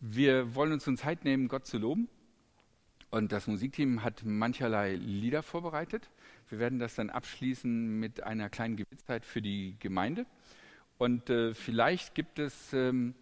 wir 0.00 0.54
wollen 0.54 0.72
uns 0.72 0.86
eine 0.86 0.96
Zeit 0.96 1.24
nehmen, 1.24 1.48
Gott 1.48 1.66
zu 1.66 1.78
loben. 1.78 2.08
Und 3.10 3.32
das 3.32 3.46
Musikteam 3.46 4.02
hat 4.02 4.22
mancherlei 4.24 4.94
Lieder 4.94 5.42
vorbereitet. 5.42 6.10
Wir 6.50 6.58
werden 6.58 6.78
das 6.78 6.94
dann 6.94 7.10
abschließen 7.10 7.98
mit 7.98 8.22
einer 8.22 8.50
kleinen 8.50 8.76
Gebetszeit 8.76 9.24
für 9.24 9.40
die 9.40 9.76
Gemeinde. 9.78 10.26
Und 10.98 11.30
äh, 11.30 11.54
vielleicht 11.54 12.14
gibt 12.14 12.38
es 12.38 12.72
ähm, 12.72 13.14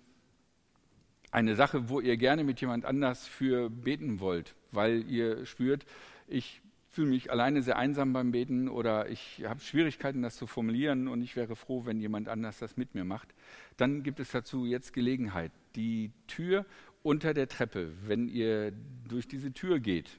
eine 1.31 1.55
Sache, 1.55 1.89
wo 1.89 2.01
ihr 2.01 2.17
gerne 2.17 2.43
mit 2.43 2.61
jemand 2.61 2.85
anders 2.85 3.27
für 3.27 3.71
beten 3.71 4.21
wollt, 4.21 4.55
weil 4.73 5.09
ihr 5.09 5.47
spürt, 5.47 5.87
ich 6.27 6.62
fühle 6.97 7.11
mich 7.11 7.31
alleine 7.31 7.61
sehr 7.61 7.77
einsam 7.77 8.15
beim 8.15 8.33
Beten 8.33 8.71
oder 8.71 9.11
ich 9.11 9.45
habe 9.47 9.61
Schwierigkeiten, 9.61 10.23
das 10.23 10.37
zu 10.37 10.47
formulieren 10.47 11.09
und 11.09 11.21
ich 11.21 11.37
wäre 11.37 11.55
froh, 11.55 11.85
wenn 11.85 12.01
jemand 12.01 12.27
anders 12.27 12.59
das 12.59 12.79
mit 12.79 12.95
mir 12.95 13.05
macht. 13.05 13.35
Dann 13.77 14.03
gibt 14.03 14.19
es 14.19 14.31
dazu 14.31 14.65
jetzt 14.65 14.95
Gelegenheit. 14.95 15.53
Die 15.75 16.11
Tür 16.27 16.65
unter 17.03 17.35
der 17.35 17.49
Treppe, 17.49 17.93
wenn 18.07 18.29
ihr 18.29 18.73
durch 19.07 19.29
diese 19.29 19.53
Tür 19.53 19.79
geht, 19.79 20.19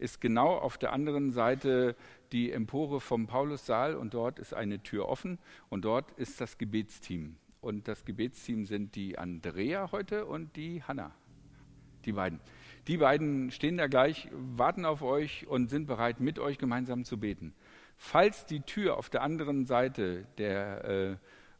ist 0.00 0.20
genau 0.20 0.56
auf 0.56 0.78
der 0.78 0.92
anderen 0.92 1.30
Seite 1.30 1.94
die 2.32 2.50
Empore 2.50 3.00
vom 3.00 3.28
Paulussaal 3.28 3.94
und 3.94 4.12
dort 4.12 4.40
ist 4.40 4.52
eine 4.52 4.82
Tür 4.82 5.08
offen 5.08 5.38
und 5.68 5.84
dort 5.84 6.10
ist 6.18 6.40
das 6.40 6.58
Gebetsteam. 6.58 7.36
Und 7.60 7.86
das 7.86 8.04
Gebetsteam 8.04 8.66
sind 8.66 8.96
die 8.96 9.16
Andrea 9.16 9.92
heute 9.92 10.26
und 10.26 10.56
die 10.56 10.82
Hanna. 10.82 11.12
Die 12.04 12.12
beiden. 12.12 12.40
Die 12.86 12.96
beiden 12.96 13.50
stehen 13.50 13.76
da 13.76 13.86
gleich, 13.86 14.28
warten 14.32 14.84
auf 14.84 15.02
euch 15.02 15.46
und 15.46 15.68
sind 15.68 15.86
bereit, 15.86 16.20
mit 16.20 16.38
euch 16.38 16.58
gemeinsam 16.58 17.04
zu 17.04 17.18
beten. 17.18 17.54
Falls 17.96 18.46
die 18.46 18.60
Tür 18.60 18.96
auf 18.96 19.10
der 19.10 19.22
anderen 19.22 19.66
Seite, 19.66 20.26
der, 20.38 20.84
äh, 20.84 21.16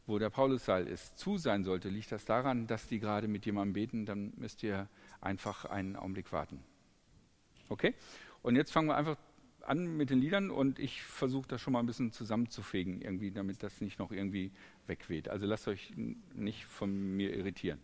wo 0.07 0.17
der 0.17 0.31
Paulussaal 0.31 0.87
ist, 0.87 1.17
zu 1.17 1.37
sein 1.37 1.63
sollte, 1.63 1.89
liegt 1.89 2.11
das 2.11 2.25
daran, 2.25 2.65
dass 2.65 2.87
die 2.87 2.99
gerade 2.99 3.27
mit 3.27 3.45
jemandem 3.45 3.73
beten, 3.73 4.05
dann 4.05 4.33
müsst 4.37 4.63
ihr 4.63 4.89
einfach 5.21 5.65
einen 5.65 5.95
Augenblick 5.95 6.31
warten. 6.31 6.63
Okay? 7.69 7.93
Und 8.41 8.55
jetzt 8.55 8.71
fangen 8.71 8.87
wir 8.87 8.97
einfach 8.97 9.17
an 9.61 9.95
mit 9.95 10.09
den 10.09 10.19
Liedern 10.19 10.49
und 10.49 10.79
ich 10.79 11.03
versuche 11.03 11.47
das 11.47 11.61
schon 11.61 11.73
mal 11.73 11.79
ein 11.79 11.85
bisschen 11.85 12.11
zusammenzufegen, 12.11 13.01
irgendwie, 13.01 13.31
damit 13.31 13.61
das 13.61 13.79
nicht 13.79 13.99
noch 13.99 14.11
irgendwie 14.11 14.51
wegweht. 14.87 15.29
Also 15.29 15.45
lasst 15.45 15.67
euch 15.67 15.93
nicht 16.33 16.65
von 16.65 17.15
mir 17.15 17.35
irritieren. 17.35 17.79